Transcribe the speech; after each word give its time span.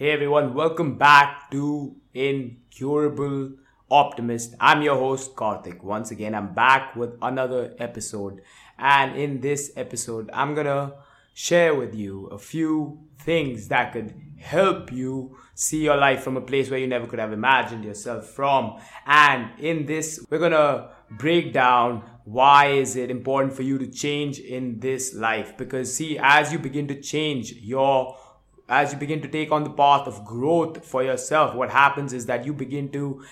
Hey 0.00 0.12
everyone, 0.12 0.54
welcome 0.54 0.96
back 0.96 1.50
to 1.50 1.96
Incurable 2.14 3.54
Optimist. 3.90 4.54
I'm 4.60 4.80
your 4.82 4.94
host 4.94 5.34
Karthik. 5.34 5.82
Once 5.82 6.12
again, 6.12 6.36
I'm 6.36 6.54
back 6.54 6.94
with 6.94 7.18
another 7.20 7.74
episode. 7.80 8.42
And 8.78 9.16
in 9.16 9.40
this 9.40 9.72
episode, 9.74 10.30
I'm 10.32 10.54
gonna 10.54 10.92
share 11.34 11.74
with 11.74 11.96
you 11.96 12.26
a 12.26 12.38
few 12.38 13.00
things 13.18 13.66
that 13.68 13.92
could 13.92 14.14
help 14.38 14.92
you 14.92 15.36
see 15.56 15.82
your 15.82 15.96
life 15.96 16.22
from 16.22 16.36
a 16.36 16.42
place 16.42 16.70
where 16.70 16.78
you 16.78 16.86
never 16.86 17.08
could 17.08 17.18
have 17.18 17.32
imagined 17.32 17.84
yourself 17.84 18.24
from. 18.24 18.80
And 19.04 19.50
in 19.58 19.86
this, 19.86 20.24
we're 20.30 20.38
gonna 20.38 20.90
break 21.10 21.52
down 21.52 22.04
why 22.22 22.66
is 22.66 22.94
it 22.94 23.10
important 23.10 23.52
for 23.52 23.62
you 23.62 23.78
to 23.78 23.86
change 23.88 24.38
in 24.38 24.78
this 24.78 25.12
life 25.14 25.56
because 25.56 25.92
see 25.92 26.18
as 26.22 26.52
you 26.52 26.58
begin 26.60 26.86
to 26.86 27.00
change 27.00 27.54
your 27.54 28.16
as 28.68 28.92
you 28.92 28.98
begin 28.98 29.22
to 29.22 29.28
take 29.28 29.50
on 29.50 29.64
the 29.64 29.70
path 29.70 30.06
of 30.06 30.24
growth 30.24 30.84
for 30.84 31.02
yourself 31.02 31.54
what 31.54 31.70
happens 31.70 32.12
is 32.12 32.26
that 32.26 32.44
you 32.44 32.52
begin 32.52 32.90
to 32.90 33.22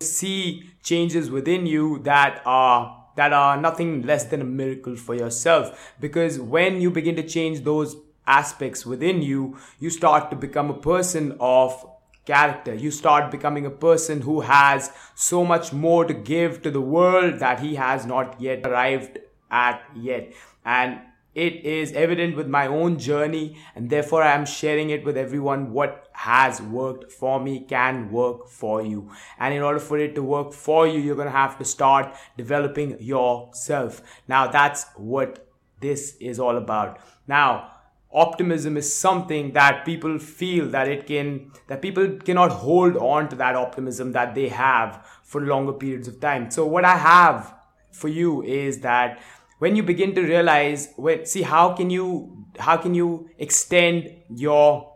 see 0.00 0.70
changes 0.82 1.30
within 1.30 1.66
you 1.66 1.98
that 2.00 2.40
are 2.44 2.94
that 3.16 3.32
are 3.32 3.60
nothing 3.60 4.02
less 4.02 4.24
than 4.24 4.40
a 4.40 4.44
miracle 4.44 4.96
for 4.96 5.14
yourself 5.14 5.94
because 6.00 6.38
when 6.38 6.80
you 6.80 6.90
begin 6.90 7.16
to 7.16 7.22
change 7.22 7.64
those 7.64 7.96
aspects 8.26 8.86
within 8.86 9.22
you 9.22 9.56
you 9.80 9.90
start 9.90 10.30
to 10.30 10.36
become 10.36 10.70
a 10.70 10.74
person 10.74 11.36
of 11.40 11.84
character. 12.28 12.74
You 12.74 12.90
start 12.90 13.30
becoming 13.30 13.64
a 13.66 13.76
person 13.88 14.20
who 14.20 14.42
has 14.42 14.92
so 15.14 15.44
much 15.44 15.72
more 15.72 16.04
to 16.04 16.14
give 16.14 16.62
to 16.62 16.70
the 16.70 16.80
world 16.96 17.38
that 17.40 17.60
he 17.60 17.74
has 17.76 18.04
not 18.04 18.38
yet 18.38 18.66
arrived 18.66 19.18
at 19.50 19.82
yet. 19.96 20.34
And 20.64 21.00
it 21.34 21.64
is 21.64 21.92
evident 21.92 22.36
with 22.36 22.48
my 22.48 22.66
own 22.66 22.98
journey 22.98 23.56
and 23.74 23.90
therefore 23.90 24.22
I 24.22 24.32
am 24.32 24.44
sharing 24.44 24.90
it 24.90 25.04
with 25.04 25.16
everyone. 25.16 25.72
What 25.72 26.08
has 26.12 26.60
worked 26.60 27.12
for 27.12 27.38
me 27.40 27.60
can 27.60 28.10
work 28.10 28.48
for 28.48 28.82
you. 28.82 29.10
And 29.38 29.54
in 29.54 29.62
order 29.62 29.78
for 29.78 29.98
it 29.98 30.14
to 30.16 30.22
work 30.22 30.52
for 30.52 30.86
you 30.86 30.98
you're 30.98 31.16
going 31.16 31.26
to 31.26 31.32
have 31.32 31.58
to 31.58 31.64
start 31.64 32.14
developing 32.36 33.00
yourself. 33.00 34.02
Now 34.26 34.48
that's 34.48 34.86
what 34.96 35.46
this 35.80 36.16
is 36.18 36.40
all 36.40 36.56
about. 36.56 36.98
Now 37.26 37.72
optimism 38.12 38.76
is 38.76 38.98
something 38.98 39.52
that 39.52 39.84
people 39.84 40.18
feel 40.18 40.66
that 40.70 40.88
it 40.88 41.06
can 41.06 41.52
that 41.66 41.82
people 41.82 42.08
cannot 42.24 42.50
hold 42.50 42.96
on 42.96 43.28
to 43.28 43.36
that 43.36 43.54
optimism 43.54 44.12
that 44.12 44.34
they 44.34 44.48
have 44.48 45.06
for 45.22 45.42
longer 45.42 45.74
periods 45.74 46.08
of 46.08 46.18
time. 46.18 46.50
So 46.50 46.66
what 46.66 46.84
i 46.84 46.96
have 46.96 47.54
for 47.92 48.08
you 48.08 48.42
is 48.42 48.80
that 48.80 49.20
when 49.58 49.76
you 49.76 49.82
begin 49.82 50.14
to 50.14 50.22
realize 50.22 50.92
when 50.96 51.26
see 51.26 51.42
how 51.42 51.72
can 51.74 51.90
you 51.90 52.46
how 52.58 52.76
can 52.76 52.94
you 52.94 53.30
extend 53.38 54.10
your 54.34 54.92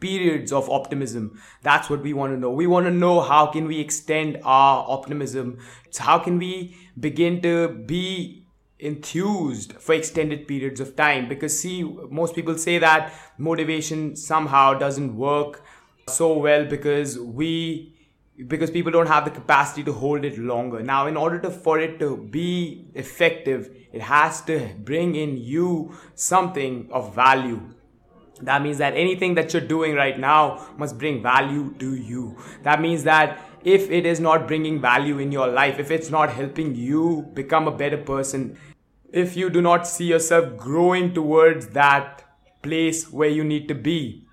periods 0.00 0.52
of 0.52 0.68
optimism? 0.68 1.40
That's 1.62 1.88
what 1.88 2.02
we 2.02 2.12
want 2.12 2.34
to 2.34 2.38
know. 2.38 2.50
We 2.50 2.66
want 2.66 2.86
to 2.86 2.90
know 2.90 3.20
how 3.20 3.46
can 3.46 3.66
we 3.66 3.80
extend 3.80 4.38
our 4.44 4.84
optimism? 4.88 5.58
So 5.90 6.02
how 6.02 6.18
can 6.18 6.38
we 6.38 6.76
begin 6.98 7.40
to 7.42 7.68
be 7.68 8.46
enthused 8.78 9.74
for 9.74 9.94
extended 9.94 10.48
periods 10.48 10.80
of 10.80 10.96
time? 10.96 11.28
Because 11.28 11.58
see 11.58 11.84
most 12.10 12.34
people 12.34 12.58
say 12.58 12.78
that 12.78 13.14
motivation 13.38 14.16
somehow 14.16 14.74
doesn't 14.74 15.16
work 15.16 15.64
so 16.08 16.36
well 16.36 16.64
because 16.64 17.18
we 17.18 17.94
because 18.46 18.70
people 18.70 18.90
don't 18.90 19.06
have 19.06 19.24
the 19.24 19.30
capacity 19.30 19.84
to 19.84 19.92
hold 19.92 20.24
it 20.24 20.38
longer. 20.38 20.82
Now 20.82 21.06
in 21.06 21.16
order 21.16 21.38
to 21.40 21.50
for 21.50 21.78
it 21.78 21.98
to 22.00 22.16
be 22.16 22.86
effective 22.94 23.70
it 23.92 24.00
has 24.00 24.40
to 24.42 24.70
bring 24.78 25.14
in 25.14 25.36
you 25.36 25.94
something 26.14 26.88
of 26.90 27.14
value. 27.14 27.60
That 28.40 28.62
means 28.62 28.78
that 28.78 28.94
anything 28.94 29.34
that 29.34 29.52
you're 29.52 29.62
doing 29.62 29.94
right 29.94 30.18
now 30.18 30.66
must 30.76 30.98
bring 30.98 31.22
value 31.22 31.74
to 31.78 31.94
you. 31.94 32.36
That 32.62 32.80
means 32.80 33.04
that 33.04 33.38
if 33.62 33.90
it 33.90 34.06
is 34.06 34.18
not 34.18 34.48
bringing 34.48 34.80
value 34.80 35.18
in 35.18 35.30
your 35.30 35.46
life 35.46 35.78
if 35.78 35.90
it's 35.90 36.10
not 36.10 36.32
helping 36.32 36.74
you 36.74 37.30
become 37.34 37.68
a 37.68 37.70
better 37.70 37.98
person 37.98 38.58
if 39.12 39.36
you 39.36 39.50
do 39.50 39.60
not 39.60 39.86
see 39.86 40.06
yourself 40.06 40.56
growing 40.56 41.12
towards 41.12 41.68
that 41.68 42.24
place 42.62 43.12
where 43.12 43.28
you 43.28 43.44
need 43.44 43.68
to 43.68 43.74
be, 43.74 44.26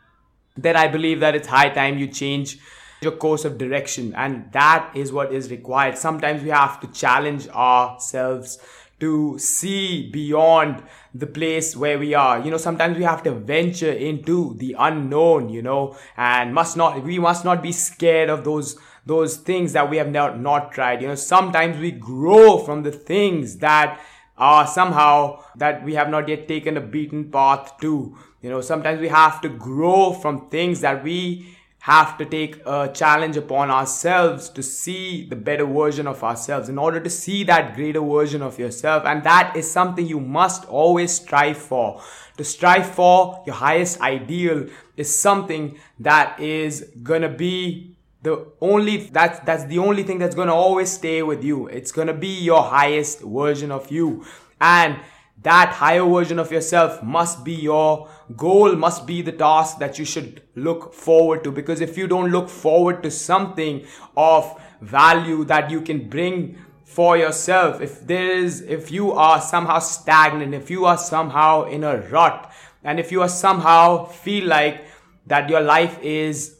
then 0.55 0.75
I 0.75 0.87
believe 0.87 1.19
that 1.19 1.35
it's 1.35 1.47
high 1.47 1.69
time 1.69 1.97
you 1.97 2.07
change 2.07 2.57
your 3.01 3.13
course 3.13 3.45
of 3.45 3.57
direction. 3.57 4.13
And 4.15 4.51
that 4.51 4.91
is 4.95 5.11
what 5.11 5.33
is 5.33 5.51
required. 5.51 5.97
Sometimes 5.97 6.43
we 6.43 6.49
have 6.49 6.79
to 6.81 6.87
challenge 6.87 7.47
ourselves 7.49 8.59
to 8.99 9.39
see 9.39 10.09
beyond 10.11 10.83
the 11.13 11.27
place 11.27 11.75
where 11.75 11.97
we 11.97 12.13
are. 12.13 12.39
You 12.39 12.51
know, 12.51 12.57
sometimes 12.57 12.97
we 12.97 13.03
have 13.03 13.23
to 13.23 13.31
venture 13.31 13.91
into 13.91 14.55
the 14.55 14.75
unknown, 14.77 15.49
you 15.49 15.61
know, 15.61 15.97
and 16.17 16.53
must 16.53 16.75
not, 16.75 17.03
we 17.03 17.17
must 17.17 17.45
not 17.45 17.63
be 17.63 17.71
scared 17.71 18.29
of 18.29 18.43
those 18.43 18.77
those 19.05 19.37
things 19.37 19.73
that 19.73 19.89
we 19.89 19.97
have 19.97 20.09
not, 20.09 20.39
not 20.39 20.71
tried. 20.71 21.01
You 21.01 21.07
know, 21.07 21.15
sometimes 21.15 21.79
we 21.79 21.89
grow 21.91 22.59
from 22.59 22.83
the 22.83 22.91
things 22.91 23.57
that 23.57 23.99
are 24.37 24.67
somehow 24.67 25.43
that 25.55 25.83
we 25.83 25.95
have 25.95 26.09
not 26.09 26.29
yet 26.29 26.47
taken 26.47 26.77
a 26.77 26.81
beaten 26.81 27.31
path 27.31 27.73
to. 27.81 28.15
You 28.41 28.49
know, 28.49 28.61
sometimes 28.61 29.01
we 29.01 29.07
have 29.07 29.41
to 29.41 29.49
grow 29.49 30.13
from 30.13 30.49
things 30.49 30.81
that 30.81 31.03
we 31.03 31.57
have 31.81 32.17
to 32.17 32.25
take 32.25 32.61
a 32.65 32.91
challenge 32.93 33.37
upon 33.37 33.71
ourselves 33.71 34.49
to 34.49 34.61
see 34.61 35.25
the 35.25 35.35
better 35.35 35.65
version 35.65 36.07
of 36.07 36.23
ourselves 36.23 36.67
in 36.67 36.77
order 36.77 36.99
to 36.99 37.09
see 37.09 37.43
that 37.45 37.75
greater 37.75 38.01
version 38.01 38.41
of 38.41 38.59
yourself. 38.59 39.05
And 39.05 39.23
that 39.23 39.55
is 39.55 39.71
something 39.71 40.05
you 40.05 40.19
must 40.19 40.65
always 40.65 41.13
strive 41.13 41.57
for. 41.57 42.01
To 42.37 42.43
strive 42.43 42.89
for 42.89 43.43
your 43.45 43.55
highest 43.55 44.01
ideal 44.01 44.67
is 44.97 45.17
something 45.17 45.79
that 45.99 46.39
is 46.39 46.91
gonna 47.01 47.29
be 47.29 47.95
the 48.21 48.45
only 48.59 48.97
that's 48.97 49.39
that's 49.41 49.63
the 49.65 49.79
only 49.79 50.03
thing 50.03 50.19
that's 50.19 50.35
to 50.49 50.53
always 50.53 50.91
stay 50.91 51.23
with 51.23 51.41
you 51.41 51.67
it's 51.67 51.93
to 52.07 52.13
be 52.13 52.41
your 52.41 52.61
highest 52.61 53.21
version 53.21 53.71
of 53.71 53.89
you 53.89 54.25
and 54.59 54.99
that 55.41 55.69
higher 55.69 56.03
version 56.03 56.39
of 56.39 56.51
yourself 56.51 57.01
must 57.01 57.43
be 57.43 57.53
your 57.53 58.09
goal 58.35 58.75
must 58.75 59.07
be 59.07 59.21
the 59.21 59.31
task 59.31 59.79
that 59.79 59.97
you 59.97 60.05
should 60.05 60.41
look 60.55 60.93
forward 60.93 61.43
to. 61.43 61.51
Because 61.51 61.81
if 61.81 61.97
you 61.97 62.07
don't 62.07 62.31
look 62.31 62.49
forward 62.49 63.03
to 63.03 63.11
something 63.11 63.85
of 64.17 64.61
value 64.81 65.45
that 65.45 65.69
you 65.69 65.81
can 65.81 66.09
bring 66.09 66.57
for 66.83 67.17
yourself 67.17 67.81
if 67.81 68.07
there 68.07 68.31
is 68.31 68.61
if 68.61 68.91
you 68.91 69.11
are 69.11 69.39
somehow 69.39 69.77
stagnant 69.77 70.55
if 70.55 70.71
you 70.71 70.85
are 70.85 70.97
somehow 70.97 71.63
in 71.65 71.83
a 71.83 71.97
rut 72.09 72.51
and 72.83 72.99
if 72.99 73.11
you 73.11 73.21
are 73.21 73.29
somehow 73.29 74.05
feel 74.05 74.47
like 74.47 74.83
that 75.27 75.47
your 75.49 75.61
life 75.61 75.99
is 76.01 76.59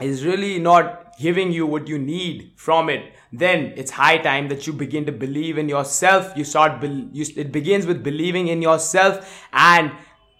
is 0.00 0.24
really 0.24 0.58
not 0.58 1.02
giving 1.18 1.52
you 1.52 1.66
what 1.66 1.86
you 1.88 1.98
need 1.98 2.52
from 2.56 2.88
it, 2.88 3.12
then 3.32 3.72
it's 3.76 3.90
high 3.90 4.18
time 4.18 4.48
that 4.48 4.66
you 4.66 4.72
begin 4.72 5.06
to 5.06 5.12
believe 5.12 5.56
in 5.56 5.68
yourself. 5.68 6.32
You 6.36 6.44
start, 6.44 6.80
be- 6.80 7.08
you, 7.12 7.24
it 7.36 7.50
begins 7.50 7.86
with 7.86 8.02
believing 8.02 8.48
in 8.48 8.60
yourself 8.60 9.46
and 9.52 9.92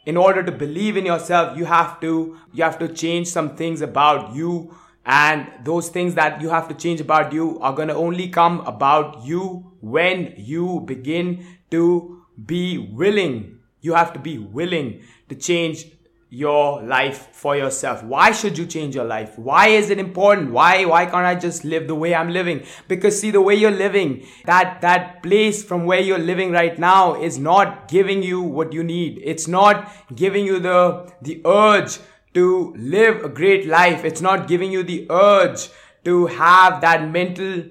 in 0.04 0.16
order 0.16 0.42
to 0.42 0.52
believe 0.52 0.96
in 0.96 1.06
yourself, 1.06 1.56
you 1.56 1.64
have 1.64 2.00
to, 2.00 2.36
you 2.52 2.64
have 2.64 2.78
to 2.80 2.88
change 2.88 3.28
some 3.28 3.56
things 3.56 3.80
about 3.80 4.34
you. 4.34 4.74
And 5.06 5.48
those 5.64 5.88
things 5.88 6.14
that 6.14 6.40
you 6.40 6.48
have 6.48 6.68
to 6.68 6.74
change 6.74 7.00
about 7.00 7.32
you 7.32 7.58
are 7.60 7.72
going 7.72 7.88
to 7.88 7.94
only 7.94 8.28
come 8.28 8.60
about 8.60 9.24
you 9.24 9.72
when 9.80 10.34
you 10.36 10.80
begin 10.80 11.46
to 11.70 12.24
be 12.44 12.78
willing. 12.78 13.58
You 13.80 13.94
have 13.94 14.12
to 14.12 14.18
be 14.18 14.38
willing 14.38 15.02
to 15.28 15.34
change 15.34 15.86
your 16.34 16.82
life 16.82 17.28
for 17.32 17.54
yourself. 17.54 18.02
Why 18.02 18.32
should 18.32 18.56
you 18.56 18.64
change 18.64 18.94
your 18.94 19.04
life? 19.04 19.38
Why 19.38 19.66
is 19.68 19.90
it 19.90 19.98
important? 19.98 20.50
Why 20.50 20.86
why 20.86 21.04
can't 21.04 21.26
i 21.26 21.34
just 21.34 21.62
live 21.62 21.86
the 21.88 21.94
way 21.94 22.14
i'm 22.14 22.30
living? 22.30 22.62
Because 22.88 23.20
see 23.20 23.30
the 23.30 23.42
way 23.42 23.54
you're 23.54 23.70
living 23.70 24.24
that 24.46 24.80
that 24.80 25.22
place 25.22 25.62
from 25.62 25.84
where 25.84 26.00
you're 26.00 26.24
living 26.30 26.50
right 26.50 26.78
now 26.78 27.20
is 27.20 27.38
not 27.38 27.86
giving 27.88 28.22
you 28.22 28.40
what 28.40 28.72
you 28.72 28.82
need. 28.82 29.20
It's 29.22 29.46
not 29.46 29.92
giving 30.14 30.46
you 30.46 30.58
the 30.58 31.12
the 31.20 31.42
urge 31.44 31.98
to 32.32 32.74
live 32.78 33.22
a 33.22 33.28
great 33.28 33.66
life. 33.66 34.02
It's 34.02 34.22
not 34.22 34.48
giving 34.48 34.72
you 34.72 34.82
the 34.82 35.06
urge 35.10 35.68
to 36.06 36.26
have 36.28 36.80
that 36.80 37.10
mental 37.10 37.64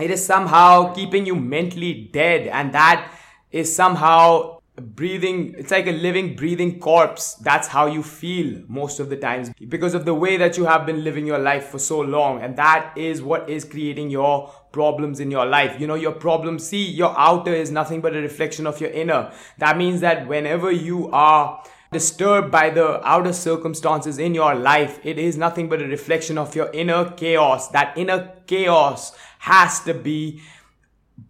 it 0.00 0.10
is 0.10 0.24
somehow 0.24 0.94
keeping 0.94 1.26
you 1.26 1.34
mentally 1.34 2.08
dead. 2.12 2.46
And 2.46 2.72
that 2.74 3.12
is 3.50 3.74
somehow 3.74 4.51
breathing 4.80 5.54
it's 5.58 5.70
like 5.70 5.86
a 5.86 5.92
living 5.92 6.34
breathing 6.34 6.80
corpse. 6.80 7.34
That's 7.34 7.68
how 7.68 7.86
you 7.86 8.02
feel 8.02 8.62
most 8.68 9.00
of 9.00 9.10
the 9.10 9.16
times 9.16 9.50
because 9.68 9.94
of 9.94 10.04
the 10.04 10.14
way 10.14 10.36
that 10.38 10.56
you 10.56 10.64
have 10.64 10.86
been 10.86 11.04
living 11.04 11.26
your 11.26 11.38
life 11.38 11.66
for 11.66 11.78
so 11.78 12.00
long. 12.00 12.42
And 12.42 12.56
that 12.56 12.96
is 12.96 13.20
what 13.20 13.50
is 13.50 13.64
creating 13.64 14.10
your 14.10 14.50
problems 14.72 15.20
in 15.20 15.30
your 15.30 15.44
life. 15.44 15.78
You 15.78 15.86
know 15.86 15.94
your 15.94 16.12
problem 16.12 16.58
see 16.58 16.90
your 16.90 17.14
outer 17.18 17.52
is 17.52 17.70
nothing 17.70 18.00
but 18.00 18.16
a 18.16 18.20
reflection 18.20 18.66
of 18.66 18.80
your 18.80 18.90
inner. 18.90 19.30
That 19.58 19.76
means 19.76 20.00
that 20.00 20.26
whenever 20.26 20.70
you 20.70 21.10
are 21.10 21.62
disturbed 21.92 22.50
by 22.50 22.70
the 22.70 23.06
outer 23.06 23.34
circumstances 23.34 24.18
in 24.18 24.34
your 24.34 24.54
life 24.54 24.98
it 25.04 25.18
is 25.18 25.36
nothing 25.36 25.68
but 25.68 25.82
a 25.82 25.86
reflection 25.86 26.38
of 26.38 26.54
your 26.54 26.70
inner 26.72 27.10
chaos. 27.10 27.68
That 27.68 27.98
inner 27.98 28.32
chaos 28.46 29.14
has 29.40 29.80
to 29.80 29.92
be 29.92 30.40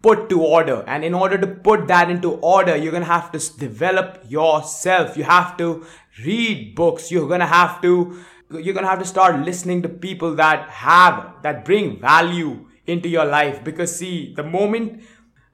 put 0.01 0.29
to 0.29 0.41
order. 0.41 0.83
And 0.87 1.03
in 1.03 1.13
order 1.13 1.37
to 1.37 1.47
put 1.47 1.87
that 1.87 2.09
into 2.09 2.33
order, 2.35 2.75
you're 2.75 2.91
going 2.91 3.03
to 3.03 3.11
have 3.11 3.31
to 3.31 3.57
develop 3.57 4.23
yourself. 4.27 5.17
You 5.17 5.23
have 5.23 5.57
to 5.57 5.85
read 6.23 6.75
books. 6.75 7.11
You're 7.11 7.27
going 7.27 7.39
to 7.39 7.45
have 7.45 7.81
to, 7.81 8.23
you're 8.51 8.73
going 8.73 8.85
to 8.85 8.89
have 8.89 8.99
to 8.99 9.05
start 9.05 9.39
listening 9.39 9.81
to 9.83 9.89
people 9.89 10.35
that 10.35 10.69
have, 10.69 11.35
that 11.43 11.65
bring 11.65 11.99
value 11.99 12.67
into 12.85 13.09
your 13.09 13.25
life. 13.25 13.63
Because 13.63 13.95
see, 13.95 14.33
the 14.35 14.43
moment, 14.43 15.03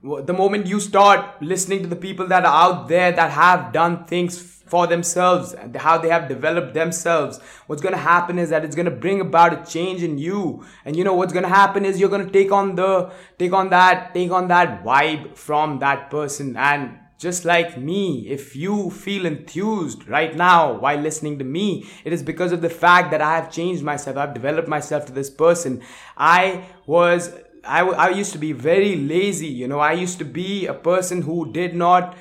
the 0.01 0.33
moment 0.33 0.67
you 0.67 0.79
start 0.79 1.41
listening 1.41 1.83
to 1.83 1.87
the 1.87 1.95
people 1.95 2.27
that 2.27 2.45
are 2.45 2.69
out 2.69 2.87
there 2.87 3.11
that 3.11 3.31
have 3.31 3.71
done 3.71 4.05
things 4.05 4.58
for 4.69 4.87
themselves 4.87 5.53
and 5.53 5.75
how 5.75 5.97
they 5.97 6.09
have 6.09 6.27
developed 6.27 6.73
themselves 6.73 7.39
what's 7.67 7.81
going 7.81 7.93
to 7.93 7.99
happen 7.99 8.37
is 8.37 8.49
that 8.49 8.63
it's 8.63 8.75
going 8.75 8.85
to 8.85 8.91
bring 9.05 9.21
about 9.21 9.53
a 9.53 9.71
change 9.71 10.03
in 10.03 10.17
you 10.17 10.63
and 10.85 10.95
you 10.95 11.03
know 11.03 11.13
what's 11.13 11.33
going 11.33 11.43
to 11.43 11.49
happen 11.49 11.85
is 11.85 11.99
you're 11.99 12.09
going 12.09 12.25
to 12.25 12.31
take 12.31 12.51
on 12.51 12.75
the 12.75 13.11
take 13.37 13.53
on 13.53 13.69
that 13.69 14.13
take 14.13 14.31
on 14.31 14.47
that 14.47 14.83
vibe 14.83 15.35
from 15.35 15.79
that 15.79 16.09
person 16.09 16.55
and 16.57 16.99
just 17.19 17.43
like 17.43 17.77
me, 17.77 18.29
if 18.29 18.55
you 18.55 18.89
feel 18.89 19.25
enthused 19.25 20.07
right 20.07 20.33
now 20.33 20.79
while 20.79 20.97
listening 20.97 21.37
to 21.39 21.43
me, 21.43 21.85
it 22.05 22.13
is 22.13 22.23
because 22.23 22.53
of 22.53 22.61
the 22.61 22.69
fact 22.69 23.11
that 23.11 23.21
I 23.21 23.35
have 23.35 23.51
changed 23.51 23.83
myself. 23.83 24.15
I've 24.15 24.33
developed 24.33 24.69
myself 24.69 25.05
to 25.07 25.11
this 25.11 25.29
person. 25.29 25.83
I 26.15 26.63
was, 26.85 27.35
I, 27.65 27.81
I 27.81 28.09
used 28.11 28.31
to 28.31 28.37
be 28.37 28.53
very 28.53 28.95
lazy. 28.95 29.47
You 29.47 29.67
know, 29.67 29.79
I 29.79 29.91
used 29.91 30.17
to 30.19 30.23
be 30.23 30.65
a 30.65 30.73
person 30.73 31.21
who 31.21 31.51
did 31.51 31.75
not 31.75 32.15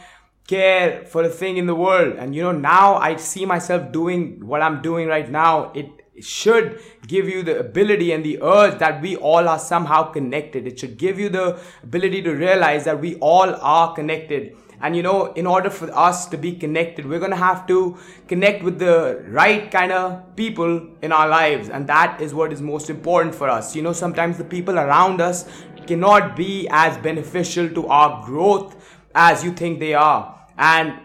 care 0.48 1.04
for 1.04 1.22
a 1.22 1.28
thing 1.28 1.58
in 1.58 1.66
the 1.66 1.74
world. 1.74 2.16
And 2.16 2.34
you 2.34 2.42
know, 2.42 2.52
now 2.52 2.96
I 2.96 3.16
see 3.16 3.46
myself 3.46 3.92
doing 3.92 4.44
what 4.44 4.62
I'm 4.62 4.82
doing 4.82 5.06
right 5.06 5.30
now. 5.30 5.70
It 5.72 5.90
should 6.20 6.80
give 7.06 7.28
you 7.28 7.42
the 7.42 7.60
ability 7.60 8.12
and 8.12 8.24
the 8.24 8.42
urge 8.42 8.78
that 8.78 9.00
we 9.00 9.14
all 9.16 9.46
are 9.46 9.58
somehow 9.58 10.04
connected. 10.04 10.66
It 10.66 10.80
should 10.80 10.96
give 10.96 11.20
you 11.20 11.28
the 11.28 11.60
ability 11.82 12.22
to 12.22 12.32
realize 12.32 12.84
that 12.86 12.98
we 12.98 13.16
all 13.16 13.54
are 13.54 13.94
connected. 13.94 14.56
And 14.80 14.96
you 14.96 15.02
know, 15.02 15.32
in 15.32 15.46
order 15.46 15.68
for 15.68 15.94
us 15.94 16.26
to 16.28 16.38
be 16.38 16.52
connected, 16.56 17.06
we're 17.06 17.20
to 17.20 17.36
have 17.36 17.66
to 17.66 17.98
connect 18.26 18.62
with 18.62 18.78
the 18.78 19.22
right 19.28 19.70
kind 19.70 19.92
of 19.92 20.34
people 20.34 20.88
in 21.02 21.12
our 21.12 21.28
lives. 21.28 21.68
And 21.68 21.86
that 21.88 22.20
is 22.22 22.32
what 22.32 22.52
is 22.52 22.62
most 22.62 22.88
important 22.88 23.34
for 23.34 23.50
us. 23.50 23.76
You 23.76 23.82
know, 23.82 23.92
sometimes 23.92 24.38
the 24.38 24.44
people 24.44 24.78
around 24.78 25.20
us 25.20 25.46
cannot 25.86 26.36
be 26.36 26.68
as 26.70 26.96
beneficial 26.98 27.68
to 27.70 27.86
our 27.88 28.24
growth 28.24 28.76
as 29.14 29.44
you 29.44 29.52
think 29.52 29.78
they 29.80 29.94
are 29.94 30.37
and 30.58 30.98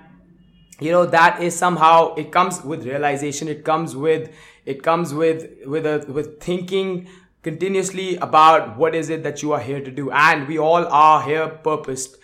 you 0.79 0.91
know 0.91 1.05
that 1.05 1.41
is 1.41 1.55
somehow 1.55 2.13
it 2.15 2.31
comes 2.31 2.61
with 2.63 2.85
realization 2.85 3.47
it 3.47 3.63
comes 3.63 3.95
with 3.95 4.33
it 4.65 4.83
comes 4.83 5.13
with 5.13 5.49
with 5.65 5.85
a 5.85 6.05
with 6.11 6.41
thinking 6.41 7.07
continuously 7.43 8.15
about 8.15 8.77
what 8.77 8.95
is 8.95 9.09
it 9.09 9.21
that 9.23 9.43
you 9.43 9.51
are 9.51 9.59
here 9.59 9.81
to 9.81 9.91
do. 9.91 10.09
And 10.11 10.47
we 10.47 10.57
all 10.57 10.87
are 10.87 11.21
here 11.21 11.49
purposed 11.49 12.17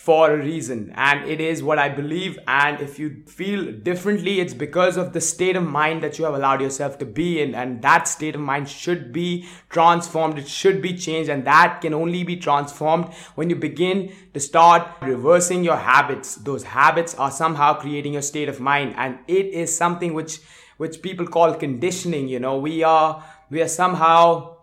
for 0.00 0.32
a 0.32 0.38
reason. 0.38 0.90
And 0.94 1.28
it 1.28 1.42
is 1.42 1.62
what 1.62 1.78
i 1.78 1.90
believe. 1.90 2.38
And 2.48 2.80
if 2.80 2.98
you 2.98 3.22
feel 3.26 3.70
differently 3.70 4.40
it's 4.40 4.54
because 4.54 4.96
of 4.96 5.12
the 5.12 5.20
state 5.20 5.56
of 5.56 5.62
mind 5.62 6.02
that 6.02 6.18
you 6.18 6.24
have 6.24 6.32
allowed 6.32 6.62
yourself 6.62 6.96
to 7.00 7.04
be 7.04 7.42
in. 7.42 7.54
And 7.54 7.82
that 7.82 8.08
state 8.08 8.34
of 8.34 8.40
mind 8.40 8.70
should 8.70 9.12
be 9.12 9.46
transformed. 9.68 10.38
It 10.38 10.48
should 10.48 10.80
be 10.80 10.96
changed. 10.96 11.28
And 11.28 11.46
that 11.46 11.82
can 11.82 11.92
only 11.92 12.24
be 12.24 12.36
transformed 12.36 13.12
when 13.34 13.50
you 13.50 13.56
begin 13.56 14.10
to 14.32 14.40
start 14.40 14.88
reversing 15.02 15.64
your 15.64 15.76
habits. 15.76 16.36
Those 16.36 16.62
habits 16.62 17.14
are 17.16 17.30
somehow 17.30 17.74
creating 17.74 18.14
your 18.14 18.22
state 18.22 18.48
of 18.48 18.58
mind. 18.58 18.94
And 18.96 19.18
it 19.28 19.46
is 19.48 19.76
something 19.76 20.14
which 20.14 20.40
which 20.78 21.02
people 21.02 21.26
call 21.26 21.52
conditioning. 21.52 22.26
You 22.26 22.40
know 22.40 22.56
we 22.56 22.82
are 22.82 23.22
we 23.50 23.60
are 23.60 23.68
somehow 23.68 24.59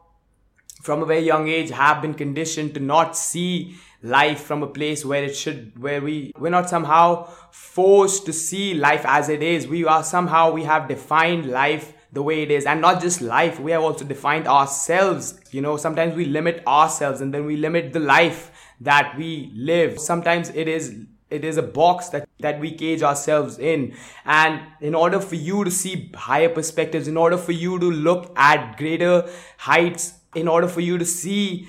from 0.87 1.03
a 1.03 1.05
very 1.05 1.25
young 1.25 1.49
age 1.49 1.69
have 1.69 2.01
been 2.01 2.13
conditioned 2.13 2.73
to 2.73 2.79
not 2.79 3.17
see 3.17 3.75
life 4.01 4.43
from 4.49 4.63
a 4.63 4.67
place 4.67 5.03
where 5.03 5.21
it 5.21 5.35
should 5.35 5.77
where 5.85 6.01
we 6.01 6.31
we're 6.39 6.55
not 6.57 6.69
somehow 6.69 7.25
forced 7.51 8.25
to 8.25 8.31
see 8.31 8.73
life 8.73 9.05
as 9.05 9.27
it 9.27 9.43
is. 9.43 9.67
We 9.67 9.83
are 9.85 10.01
somehow 10.01 10.51
we 10.51 10.63
have 10.63 10.87
defined 10.87 11.51
life 11.51 11.91
the 12.13 12.23
way 12.23 12.41
it 12.41 12.51
is. 12.51 12.65
And 12.65 12.79
not 12.79 13.01
just 13.01 13.19
life 13.19 13.59
we 13.59 13.71
have 13.71 13.83
also 13.83 14.05
defined 14.05 14.47
ourselves. 14.47 15.37
You 15.51 15.61
know 15.61 15.75
sometimes 15.75 16.15
we 16.15 16.23
limit 16.23 16.63
ourselves 16.65 17.19
and 17.19 17.33
then 17.33 17.45
we 17.45 17.57
limit 17.57 17.91
the 17.91 17.99
life 17.99 18.49
that 18.79 19.13
we 19.17 19.51
live. 19.53 19.99
Sometimes 19.99 20.51
it 20.51 20.69
is 20.69 20.95
it 21.29 21.43
is 21.43 21.57
a 21.57 21.63
box 21.63 22.07
that, 22.09 22.29
that 22.39 22.61
we 22.61 22.71
cage 22.71 23.03
ourselves 23.03 23.59
in. 23.59 23.93
And 24.23 24.61
in 24.79 24.95
order 24.95 25.19
for 25.19 25.35
you 25.35 25.65
to 25.65 25.71
see 25.71 26.11
higher 26.15 26.47
perspectives 26.47 27.09
in 27.09 27.17
order 27.17 27.37
for 27.37 27.51
you 27.51 27.77
to 27.77 27.91
look 27.91 28.31
at 28.37 28.77
greater 28.77 29.29
heights 29.57 30.13
in 30.37 30.47
order 30.47 30.67
for 30.67 30.81
you 30.81 30.97
to 30.97 31.05
see 31.05 31.67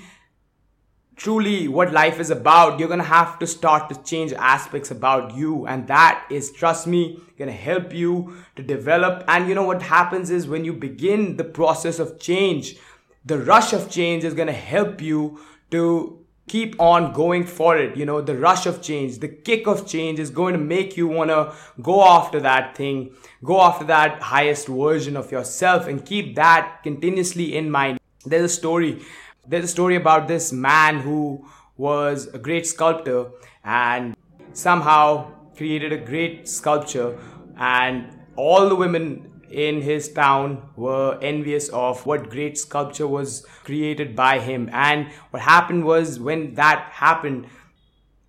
truly 1.15 1.67
what 1.67 1.91
life 1.91 2.19
is 2.19 2.29
about, 2.29 2.79
you're 2.79 2.87
gonna 2.87 3.03
have 3.03 3.37
to 3.39 3.47
start 3.47 3.89
to 3.89 4.03
change 4.03 4.31
aspects 4.33 4.91
about 4.91 5.35
you. 5.35 5.65
And 5.65 5.87
that 5.87 6.25
is, 6.29 6.51
trust 6.51 6.87
me, 6.87 7.21
gonna 7.37 7.51
help 7.51 7.93
you 7.93 8.37
to 8.55 8.63
develop. 8.63 9.23
And 9.27 9.49
you 9.49 9.55
know 9.55 9.63
what 9.63 9.81
happens 9.81 10.29
is 10.29 10.47
when 10.47 10.63
you 10.63 10.73
begin 10.73 11.35
the 11.35 11.43
process 11.43 11.99
of 11.99 12.19
change, 12.19 12.77
the 13.25 13.37
rush 13.37 13.73
of 13.73 13.89
change 13.89 14.23
is 14.23 14.33
gonna 14.33 14.53
help 14.53 15.01
you 15.01 15.39
to 15.71 16.19
keep 16.47 16.79
on 16.81 17.13
going 17.13 17.45
for 17.45 17.77
it. 17.77 17.95
You 17.95 18.05
know, 18.05 18.21
the 18.21 18.35
rush 18.35 18.65
of 18.65 18.81
change, 18.81 19.19
the 19.19 19.27
kick 19.27 19.67
of 19.67 19.87
change 19.87 20.19
is 20.19 20.31
going 20.31 20.53
to 20.53 20.59
make 20.59 20.97
you 20.97 21.07
want 21.07 21.29
to 21.29 21.53
go 21.81 22.03
after 22.03 22.39
that 22.41 22.75
thing, 22.75 23.15
go 23.43 23.61
after 23.61 23.85
that 23.85 24.21
highest 24.21 24.67
version 24.67 25.15
of 25.15 25.31
yourself 25.31 25.87
and 25.87 26.03
keep 26.03 26.35
that 26.35 26.79
continuously 26.83 27.55
in 27.55 27.69
mind. 27.69 27.98
There's 28.25 28.51
a 28.51 28.53
story 28.53 29.01
there's 29.47 29.65
a 29.65 29.69
story 29.69 29.95
about 29.95 30.27
this 30.27 30.51
man 30.51 30.99
who 30.99 31.43
was 31.75 32.27
a 32.27 32.37
great 32.37 32.67
sculptor 32.67 33.31
and 33.63 34.15
somehow 34.53 35.31
created 35.55 35.91
a 35.91 35.97
great 35.97 36.47
sculpture 36.47 37.17
and 37.57 38.19
all 38.35 38.69
the 38.69 38.75
women 38.75 39.41
in 39.49 39.81
his 39.81 40.11
town 40.11 40.61
were 40.75 41.17
envious 41.21 41.69
of 41.69 42.05
what 42.05 42.29
great 42.29 42.57
sculpture 42.57 43.07
was 43.07 43.45
created 43.63 44.15
by 44.15 44.39
him. 44.39 44.69
And 44.71 45.07
what 45.31 45.41
happened 45.41 45.83
was 45.85 46.19
when 46.19 46.53
that 46.53 46.91
happened 46.91 47.47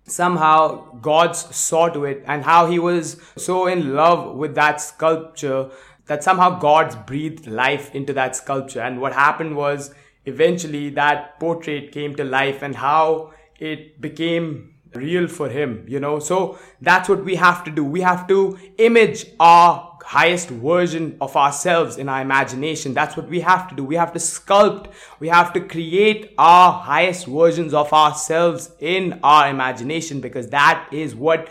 somehow 0.05 0.93
God 0.95 1.35
saw 1.35 1.87
to 1.89 2.05
it 2.05 2.23
and 2.25 2.43
how 2.43 2.65
he 2.65 2.79
was 2.79 3.21
so 3.37 3.67
in 3.67 3.93
love 3.93 4.35
with 4.35 4.55
that 4.55 4.81
sculpture 4.81 5.69
that 6.07 6.23
somehow 6.23 6.59
God's 6.59 6.95
breathed 6.95 7.47
life 7.47 7.93
into 7.95 8.13
that 8.13 8.35
sculpture 8.35 8.81
and 8.81 8.99
what 8.99 9.13
happened 9.13 9.55
was 9.55 9.93
eventually 10.25 10.89
that 10.91 11.39
portrait 11.39 11.91
came 11.91 12.15
to 12.15 12.23
life 12.23 12.61
and 12.61 12.75
how 12.75 13.33
it 13.59 13.99
became 14.01 14.75
real 14.93 15.27
for 15.27 15.49
him, 15.49 15.85
you 15.87 15.99
know. 15.99 16.19
So 16.19 16.59
that's 16.81 17.07
what 17.07 17.23
we 17.23 17.35
have 17.35 17.63
to 17.63 17.71
do. 17.71 17.83
We 17.83 18.01
have 18.01 18.27
to 18.27 18.57
image 18.77 19.25
our 19.39 19.97
highest 20.03 20.49
version 20.49 21.17
of 21.21 21.35
ourselves 21.35 21.97
in 21.97 22.09
our 22.09 22.21
imagination. 22.21 22.93
That's 22.93 23.15
what 23.15 23.29
we 23.29 23.39
have 23.41 23.69
to 23.69 23.75
do. 23.75 23.83
We 23.83 23.95
have 23.95 24.11
to 24.13 24.19
sculpt, 24.19 24.91
we 25.19 25.29
have 25.29 25.53
to 25.53 25.61
create 25.61 26.33
our 26.37 26.73
highest 26.73 27.27
versions 27.27 27.73
of 27.73 27.93
ourselves 27.93 28.71
in 28.79 29.19
our 29.23 29.49
imagination 29.49 30.19
because 30.19 30.49
that 30.49 30.89
is 30.91 31.15
what 31.15 31.49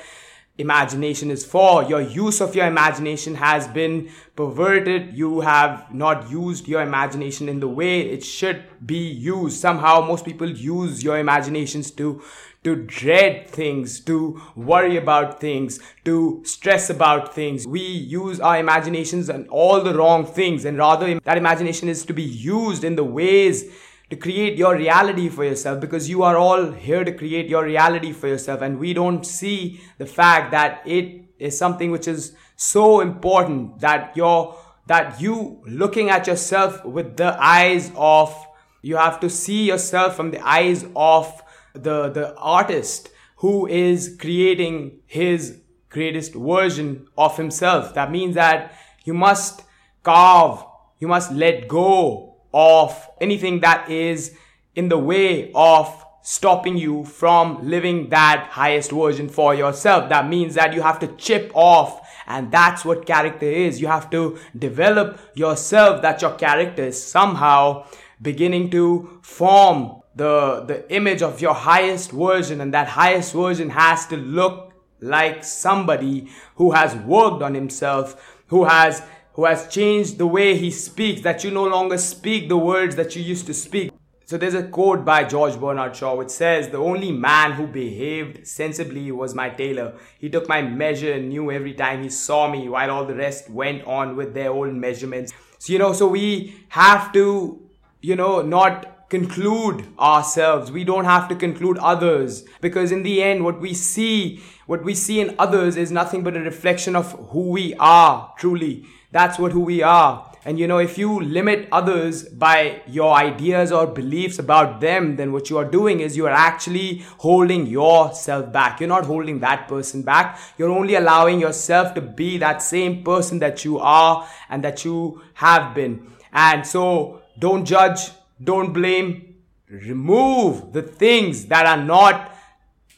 imagination 0.60 1.30
is 1.30 1.44
for. 1.44 1.82
Your 1.84 2.00
use 2.00 2.40
of 2.40 2.54
your 2.54 2.66
imagination 2.66 3.34
has 3.34 3.66
been 3.68 4.10
perverted. 4.36 5.16
You 5.16 5.40
have 5.40 5.92
not 5.94 6.30
used 6.30 6.68
your 6.68 6.82
imagination 6.82 7.48
in 7.48 7.60
the 7.60 7.68
way 7.68 8.00
it 8.00 8.22
should 8.24 8.64
be 8.84 9.08
used. 9.08 9.60
Somehow 9.60 10.00
most 10.00 10.24
people 10.24 10.48
use 10.48 11.02
your 11.02 11.18
imaginations 11.18 11.90
to 11.92 12.22
to 12.62 12.76
dread 12.76 13.48
things, 13.48 14.00
to 14.00 14.38
worry 14.54 14.98
about 14.98 15.40
things, 15.40 15.80
to 16.04 16.42
stress 16.44 16.90
about 16.90 17.34
things. 17.34 17.66
We 17.66 17.80
use 17.80 18.38
our 18.38 18.58
imaginations 18.58 19.30
and 19.30 19.48
all 19.48 19.80
the 19.80 19.94
wrong 19.94 20.26
things 20.26 20.66
and 20.66 20.76
rather 20.76 21.18
that 21.20 21.38
imagination 21.38 21.88
is 21.88 22.04
to 22.04 22.12
be 22.12 22.22
used 22.22 22.84
in 22.84 22.96
the 22.96 23.04
ways 23.04 23.64
to 24.10 24.16
create 24.16 24.58
your 24.58 24.76
reality 24.76 25.28
for 25.28 25.44
yourself 25.44 25.80
because 25.80 26.08
you 26.08 26.24
are 26.24 26.36
all 26.36 26.72
here 26.72 27.04
to 27.04 27.12
create 27.12 27.48
your 27.48 27.64
reality 27.64 28.12
for 28.12 28.26
yourself. 28.26 28.60
And 28.60 28.78
we 28.78 28.92
don't 28.92 29.24
see 29.24 29.80
the 29.98 30.06
fact 30.06 30.50
that 30.50 30.82
it 30.84 31.24
is 31.38 31.56
something 31.56 31.92
which 31.92 32.08
is 32.08 32.34
so 32.56 33.00
important 33.00 33.80
that 33.80 34.16
you're 34.16 34.56
that 34.86 35.20
you 35.20 35.62
looking 35.66 36.10
at 36.10 36.26
yourself 36.26 36.84
with 36.84 37.16
the 37.16 37.36
eyes 37.40 37.92
of 37.94 38.34
you 38.82 38.96
have 38.96 39.20
to 39.20 39.30
see 39.30 39.64
yourself 39.64 40.16
from 40.16 40.32
the 40.32 40.46
eyes 40.46 40.84
of 40.96 41.42
the 41.74 42.08
the 42.10 42.34
artist 42.36 43.10
who 43.36 43.66
is 43.68 44.16
creating 44.20 44.98
his 45.06 45.60
greatest 45.88 46.34
version 46.34 47.06
of 47.16 47.36
himself. 47.36 47.94
That 47.94 48.10
means 48.10 48.34
that 48.34 48.74
you 49.04 49.14
must 49.14 49.62
carve 50.02 50.64
you 50.98 51.08
must 51.08 51.32
let 51.32 51.66
go 51.66 52.29
of 52.52 53.08
anything 53.20 53.60
that 53.60 53.90
is 53.90 54.36
in 54.74 54.88
the 54.88 54.98
way 54.98 55.50
of 55.54 56.04
stopping 56.22 56.76
you 56.76 57.04
from 57.04 57.68
living 57.68 58.10
that 58.10 58.48
highest 58.50 58.90
version 58.90 59.28
for 59.28 59.54
yourself. 59.54 60.08
That 60.10 60.28
means 60.28 60.54
that 60.54 60.74
you 60.74 60.82
have 60.82 60.98
to 61.00 61.08
chip 61.16 61.50
off 61.54 62.00
and 62.26 62.52
that's 62.52 62.84
what 62.84 63.06
character 63.06 63.46
is. 63.46 63.80
You 63.80 63.88
have 63.88 64.10
to 64.10 64.38
develop 64.56 65.20
yourself 65.34 66.02
that 66.02 66.22
your 66.22 66.34
character 66.34 66.84
is 66.84 67.02
somehow 67.02 67.86
beginning 68.20 68.70
to 68.70 69.20
form 69.22 70.00
the 70.14 70.64
the 70.66 70.92
image 70.92 71.22
of 71.22 71.40
your 71.40 71.54
highest 71.54 72.10
version 72.10 72.60
and 72.60 72.74
that 72.74 72.88
highest 72.88 73.32
version 73.32 73.70
has 73.70 74.06
to 74.06 74.16
look 74.16 74.72
like 75.00 75.42
somebody 75.44 76.28
who 76.56 76.72
has 76.72 76.94
worked 76.96 77.42
on 77.42 77.54
himself 77.54 78.42
who 78.48 78.64
has 78.64 79.02
who 79.34 79.44
has 79.44 79.68
changed 79.68 80.18
the 80.18 80.26
way 80.26 80.56
he 80.56 80.70
speaks 80.70 81.22
that 81.22 81.44
you 81.44 81.50
no 81.50 81.64
longer 81.64 81.98
speak 81.98 82.48
the 82.48 82.56
words 82.56 82.96
that 82.96 83.14
you 83.16 83.22
used 83.22 83.46
to 83.46 83.54
speak 83.54 83.92
so 84.30 84.36
there's 84.36 84.54
a 84.54 84.62
quote 84.62 85.04
by 85.04 85.24
George 85.24 85.58
Bernard 85.58 85.96
Shaw 85.96 86.14
which 86.14 86.30
says, 86.30 86.68
The 86.68 86.78
only 86.78 87.10
man 87.10 87.50
who 87.50 87.66
behaved 87.66 88.46
sensibly 88.46 89.10
was 89.10 89.34
my 89.34 89.50
tailor. 89.50 89.98
He 90.20 90.30
took 90.30 90.48
my 90.48 90.62
measure 90.62 91.14
and 91.14 91.30
knew 91.30 91.50
every 91.50 91.74
time 91.74 92.04
he 92.04 92.10
saw 92.10 92.48
me, 92.48 92.68
while 92.68 92.92
all 92.92 93.04
the 93.04 93.16
rest 93.16 93.50
went 93.50 93.84
on 93.88 94.14
with 94.14 94.32
their 94.32 94.52
own 94.52 94.78
measurements. 94.78 95.32
So, 95.58 95.72
you 95.72 95.80
know, 95.80 95.92
so 95.92 96.06
we 96.06 96.64
have 96.68 97.12
to, 97.14 97.60
you 98.02 98.14
know, 98.14 98.40
not 98.40 98.99
conclude 99.10 99.86
ourselves. 99.98 100.70
We 100.72 100.84
don't 100.84 101.04
have 101.04 101.28
to 101.28 101.34
conclude 101.34 101.76
others 101.78 102.44
because 102.60 102.92
in 102.92 103.02
the 103.02 103.22
end, 103.22 103.44
what 103.44 103.60
we 103.60 103.74
see, 103.74 104.40
what 104.66 104.84
we 104.84 104.94
see 104.94 105.20
in 105.20 105.34
others 105.38 105.76
is 105.76 105.90
nothing 105.90 106.22
but 106.22 106.36
a 106.36 106.40
reflection 106.40 106.96
of 106.96 107.12
who 107.30 107.50
we 107.50 107.74
are 107.74 108.32
truly. 108.38 108.86
That's 109.10 109.38
what 109.38 109.52
who 109.52 109.60
we 109.60 109.82
are. 109.82 110.30
And 110.44 110.58
you 110.58 110.66
know, 110.66 110.78
if 110.78 110.96
you 110.96 111.20
limit 111.20 111.68
others 111.70 112.22
by 112.22 112.82
your 112.86 113.14
ideas 113.14 113.72
or 113.72 113.86
beliefs 113.86 114.38
about 114.38 114.80
them, 114.80 115.16
then 115.16 115.32
what 115.32 115.50
you 115.50 115.58
are 115.58 115.64
doing 115.64 116.00
is 116.00 116.16
you 116.16 116.26
are 116.26 116.30
actually 116.30 117.04
holding 117.18 117.66
yourself 117.66 118.50
back. 118.50 118.80
You're 118.80 118.88
not 118.88 119.04
holding 119.04 119.40
that 119.40 119.68
person 119.68 120.02
back. 120.02 120.38
You're 120.56 120.70
only 120.70 120.94
allowing 120.94 121.40
yourself 121.40 121.92
to 121.94 122.00
be 122.00 122.38
that 122.38 122.62
same 122.62 123.02
person 123.02 123.40
that 123.40 123.64
you 123.64 123.80
are 123.80 124.26
and 124.48 124.64
that 124.64 124.84
you 124.84 125.20
have 125.34 125.74
been. 125.74 126.10
And 126.32 126.66
so 126.66 127.20
don't 127.38 127.66
judge, 127.66 128.12
don't 128.42 128.72
blame, 128.72 129.36
remove 129.68 130.72
the 130.72 130.82
things 130.82 131.46
that 131.46 131.66
are 131.66 131.82
not 131.82 132.34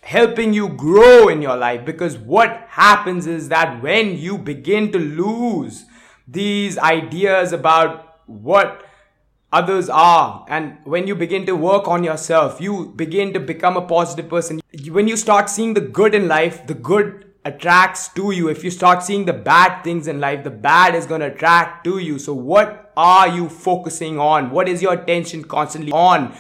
helping 0.03 0.53
you 0.53 0.69
grow 0.69 1.29
in 1.29 1.41
your 1.41 1.57
life 1.57 1.85
because 1.85 2.19
what 2.19 2.67
happens 2.69 3.27
is 3.27 3.49
that 3.49 3.83
when 3.83 4.17
you 4.17 4.37
begin 4.37 4.91
to 4.91 4.99
lose 4.99 5.85
these 6.27 6.77
ideas 6.79 7.53
about 7.53 8.19
what 8.27 8.85
others 9.53 9.89
are 9.89 10.45
and 10.49 10.77
when 10.85 11.07
you 11.07 11.15
begin 11.15 11.47
to 11.47 11.55
work 11.55 11.87
on 11.87 12.03
yourself 12.03 12.61
you 12.61 12.87
begin 12.97 13.33
to 13.33 13.39
become 13.39 13.77
a 13.77 13.83
positive 13.83 14.29
person. 14.29 14.61
When 14.91 15.07
you 15.07 15.17
start 15.17 15.49
seeing 15.49 15.75
the 15.75 15.81
good 15.81 16.15
in 16.15 16.27
life 16.27 16.67
the 16.67 16.75
good 16.75 17.32
attracts 17.45 18.09
to 18.09 18.31
you. 18.31 18.49
If 18.49 18.63
you 18.63 18.71
start 18.71 19.03
seeing 19.03 19.25
the 19.25 19.33
bad 19.33 19.83
things 19.83 20.07
in 20.07 20.21
life 20.21 20.45
the 20.45 20.51
bad 20.51 20.95
is 20.95 21.07
going 21.07 21.21
to 21.21 21.29
attract 21.29 21.85
to 21.85 21.99
you. 21.99 22.19
So 22.19 22.35
what 22.35 22.93
are 22.97 23.29
you 23.29 23.49
focusing 23.49 24.19
on? 24.19 24.51
What 24.51 24.69
is 24.69 24.83
your 24.83 24.95
attention 24.95 25.45
constantly 25.45 25.93
on? 25.93 26.37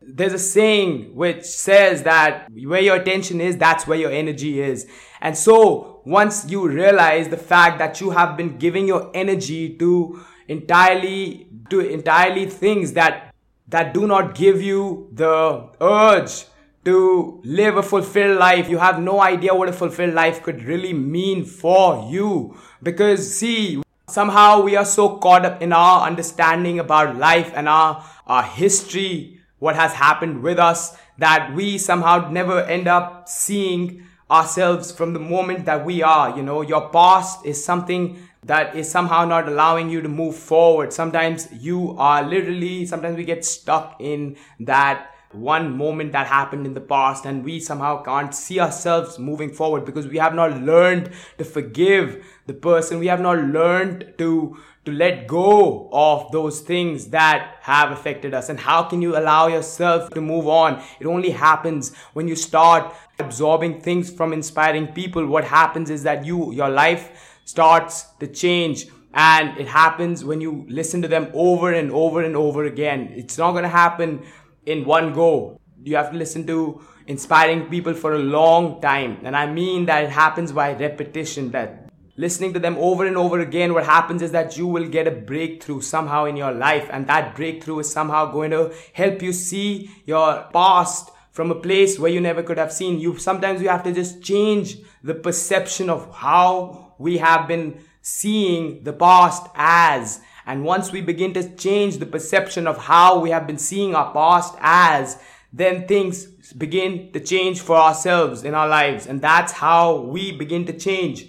There's 0.00 0.34
a 0.34 0.38
saying 0.38 1.14
which 1.14 1.44
says 1.44 2.02
that 2.04 2.48
where 2.52 2.80
your 2.80 2.96
attention 2.96 3.40
is, 3.40 3.56
that's 3.56 3.86
where 3.86 3.98
your 3.98 4.12
energy 4.12 4.60
is. 4.60 4.86
And 5.20 5.36
so 5.36 6.02
once 6.04 6.48
you 6.48 6.68
realize 6.68 7.28
the 7.28 7.36
fact 7.36 7.78
that 7.78 8.00
you 8.00 8.10
have 8.10 8.36
been 8.36 8.58
giving 8.58 8.86
your 8.86 9.10
energy 9.14 9.76
to 9.78 10.24
entirely, 10.46 11.48
to 11.70 11.80
entirely 11.80 12.46
things 12.46 12.92
that, 12.92 13.34
that 13.68 13.92
do 13.92 14.06
not 14.06 14.36
give 14.36 14.62
you 14.62 15.08
the 15.12 15.68
urge 15.80 16.44
to 16.86 17.40
live 17.44 17.76
a 17.76 17.82
fulfilled 17.82 18.38
life. 18.38 18.70
You 18.70 18.78
have 18.78 19.00
no 19.00 19.20
idea 19.20 19.54
what 19.54 19.68
a 19.68 19.72
fulfilled 19.72 20.14
life 20.14 20.42
could 20.42 20.62
really 20.62 20.92
mean 20.92 21.44
for 21.44 22.08
you. 22.10 22.56
Because 22.82 23.36
see, 23.36 23.82
somehow 24.08 24.62
we 24.62 24.76
are 24.76 24.84
so 24.84 25.18
caught 25.18 25.44
up 25.44 25.60
in 25.60 25.72
our 25.72 26.06
understanding 26.06 26.78
about 26.78 27.16
life 27.16 27.52
and 27.54 27.68
our, 27.68 28.04
our 28.26 28.44
history 28.44 29.40
what 29.58 29.74
has 29.74 29.92
happened 29.94 30.42
with 30.42 30.58
us 30.58 30.96
that 31.18 31.52
we 31.54 31.76
somehow 31.76 32.30
never 32.30 32.62
end 32.62 32.86
up 32.86 33.28
seeing 33.28 34.06
ourselves 34.30 34.92
from 34.92 35.12
the 35.12 35.18
moment 35.18 35.64
that 35.64 35.84
we 35.84 36.02
are. 36.02 36.36
You 36.36 36.44
know, 36.44 36.60
your 36.60 36.88
past 36.90 37.44
is 37.44 37.64
something 37.64 38.18
that 38.44 38.76
is 38.76 38.88
somehow 38.88 39.24
not 39.24 39.48
allowing 39.48 39.90
you 39.90 40.02
to 40.02 40.08
move 40.08 40.36
forward. 40.36 40.92
Sometimes 40.92 41.48
you 41.52 41.96
are 41.98 42.22
literally, 42.22 42.86
sometimes 42.86 43.16
we 43.16 43.24
get 43.24 43.44
stuck 43.44 43.96
in 43.98 44.36
that 44.60 45.15
one 45.36 45.76
moment 45.76 46.12
that 46.12 46.26
happened 46.26 46.66
in 46.66 46.74
the 46.74 46.80
past 46.80 47.24
and 47.24 47.44
we 47.44 47.60
somehow 47.60 48.02
can't 48.02 48.34
see 48.34 48.58
ourselves 48.60 49.18
moving 49.18 49.50
forward 49.52 49.84
because 49.84 50.06
we 50.06 50.18
have 50.18 50.34
not 50.34 50.60
learned 50.60 51.10
to 51.38 51.44
forgive 51.44 52.24
the 52.46 52.54
person. 52.54 52.98
We 52.98 53.06
have 53.08 53.20
not 53.20 53.38
learned 53.38 54.14
to 54.18 54.56
to 54.86 54.92
let 54.92 55.26
go 55.26 55.88
of 55.92 56.30
those 56.30 56.60
things 56.60 57.08
that 57.08 57.56
have 57.62 57.90
affected 57.90 58.32
us. 58.32 58.48
And 58.48 58.60
how 58.60 58.84
can 58.84 59.02
you 59.02 59.18
allow 59.18 59.48
yourself 59.48 60.10
to 60.10 60.20
move 60.20 60.46
on? 60.46 60.80
It 61.00 61.06
only 61.06 61.30
happens 61.30 61.92
when 62.12 62.28
you 62.28 62.36
start 62.36 62.94
absorbing 63.18 63.80
things 63.80 64.12
from 64.12 64.32
inspiring 64.32 64.86
people. 64.88 65.26
What 65.26 65.42
happens 65.42 65.90
is 65.90 66.04
that 66.04 66.24
you 66.24 66.52
your 66.52 66.68
life 66.68 67.38
starts 67.44 68.04
to 68.20 68.28
change 68.28 68.86
and 69.16 69.56
it 69.58 69.66
happens 69.66 70.24
when 70.24 70.40
you 70.40 70.66
listen 70.68 71.00
to 71.02 71.08
them 71.08 71.30
over 71.32 71.72
and 71.72 71.90
over 71.90 72.22
and 72.22 72.36
over 72.36 72.64
again. 72.64 73.12
It's 73.16 73.38
not 73.38 73.52
going 73.52 73.62
to 73.62 73.68
happen 73.68 74.22
in 74.66 74.84
one 74.84 75.12
go 75.12 75.60
you 75.82 75.96
have 75.96 76.10
to 76.10 76.16
listen 76.16 76.46
to 76.46 76.80
inspiring 77.06 77.66
people 77.66 77.94
for 77.94 78.14
a 78.14 78.18
long 78.18 78.80
time 78.80 79.18
and 79.22 79.36
i 79.36 79.46
mean 79.46 79.86
that 79.86 80.04
it 80.04 80.10
happens 80.10 80.52
by 80.52 80.72
repetition 80.74 81.50
that 81.50 81.86
listening 82.16 82.52
to 82.54 82.58
them 82.58 82.76
over 82.78 83.06
and 83.06 83.16
over 83.16 83.40
again, 83.40 83.74
what 83.74 83.84
happens 83.84 84.22
is 84.22 84.32
that 84.32 84.56
you 84.56 84.66
will 84.66 84.88
get 84.88 85.06
a 85.06 85.10
breakthrough 85.10 85.80
somehow 85.80 86.24
in 86.24 86.36
your 86.36 86.52
life. 86.52 86.88
And 86.90 87.06
that 87.06 87.36
breakthrough 87.36 87.80
is 87.80 87.90
somehow 87.90 88.32
going 88.32 88.50
to 88.50 88.74
help 88.92 89.22
you 89.22 89.32
see 89.32 89.90
your 90.06 90.48
past 90.52 91.10
from 91.30 91.50
a 91.50 91.54
place 91.54 91.98
where 91.98 92.10
you 92.10 92.20
never 92.20 92.42
could 92.42 92.58
have 92.58 92.72
seen. 92.72 92.98
You 92.98 93.18
sometimes 93.18 93.60
you 93.60 93.68
have 93.68 93.82
to 93.84 93.92
just 93.92 94.22
change 94.22 94.78
the 95.02 95.14
perception 95.14 95.90
of 95.90 96.14
how 96.14 96.94
we 96.98 97.18
have 97.18 97.46
been 97.46 97.80
seeing 98.00 98.82
the 98.84 98.92
past 98.92 99.46
as. 99.54 100.20
And 100.46 100.64
once 100.64 100.92
we 100.92 101.00
begin 101.00 101.34
to 101.34 101.56
change 101.56 101.98
the 101.98 102.06
perception 102.06 102.66
of 102.66 102.78
how 102.78 103.18
we 103.18 103.30
have 103.30 103.46
been 103.46 103.58
seeing 103.58 103.94
our 103.94 104.12
past 104.12 104.54
as, 104.60 105.18
then 105.52 105.88
things 105.88 106.26
begin 106.52 107.12
to 107.12 107.20
change 107.20 107.60
for 107.60 107.76
ourselves 107.76 108.44
in 108.44 108.54
our 108.54 108.68
lives. 108.68 109.06
And 109.06 109.20
that's 109.20 109.52
how 109.52 109.96
we 109.96 110.32
begin 110.32 110.64
to 110.66 110.72
change. 110.72 111.26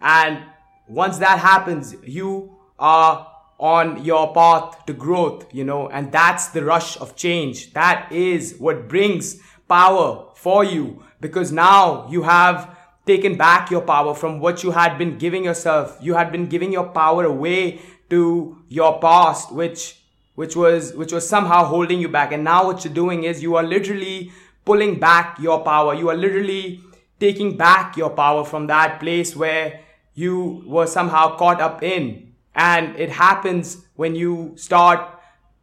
And 0.00 0.42
once 0.88 1.18
that 1.18 1.38
happens, 1.38 1.94
you 2.04 2.56
are 2.78 3.32
on 3.58 4.04
your 4.04 4.34
path 4.34 4.84
to 4.86 4.92
growth, 4.92 5.52
you 5.54 5.64
know, 5.64 5.88
and 5.88 6.12
that's 6.12 6.48
the 6.48 6.64
rush 6.64 6.96
of 6.98 7.16
change. 7.16 7.72
That 7.72 8.12
is 8.12 8.56
what 8.58 8.88
brings 8.88 9.40
power 9.68 10.28
for 10.34 10.64
you 10.64 11.02
because 11.20 11.52
now 11.52 12.08
you 12.10 12.22
have 12.22 12.76
taken 13.06 13.36
back 13.36 13.70
your 13.70 13.80
power 13.80 14.14
from 14.14 14.40
what 14.40 14.62
you 14.62 14.72
had 14.72 14.98
been 14.98 15.16
giving 15.16 15.44
yourself. 15.44 15.96
You 16.00 16.14
had 16.14 16.32
been 16.32 16.46
giving 16.46 16.72
your 16.72 16.88
power 16.88 17.24
away 17.24 17.80
to 18.10 18.58
your 18.68 19.00
past, 19.00 19.52
which, 19.52 20.00
which 20.34 20.56
was, 20.56 20.94
which 20.94 21.12
was 21.12 21.28
somehow 21.28 21.64
holding 21.64 22.00
you 22.00 22.08
back. 22.08 22.32
And 22.32 22.44
now 22.44 22.66
what 22.66 22.84
you're 22.84 22.94
doing 22.94 23.24
is 23.24 23.42
you 23.42 23.56
are 23.56 23.62
literally 23.62 24.32
pulling 24.64 24.98
back 24.98 25.38
your 25.38 25.62
power. 25.62 25.94
You 25.94 26.10
are 26.10 26.16
literally 26.16 26.80
taking 27.20 27.56
back 27.56 27.96
your 27.96 28.10
power 28.10 28.44
from 28.44 28.66
that 28.66 29.00
place 29.00 29.34
where 29.34 29.80
you 30.14 30.62
were 30.66 30.86
somehow 30.86 31.36
caught 31.36 31.60
up 31.60 31.82
in. 31.82 32.34
And 32.54 32.96
it 32.96 33.10
happens 33.10 33.84
when 33.96 34.14
you 34.14 34.54
start, 34.56 35.00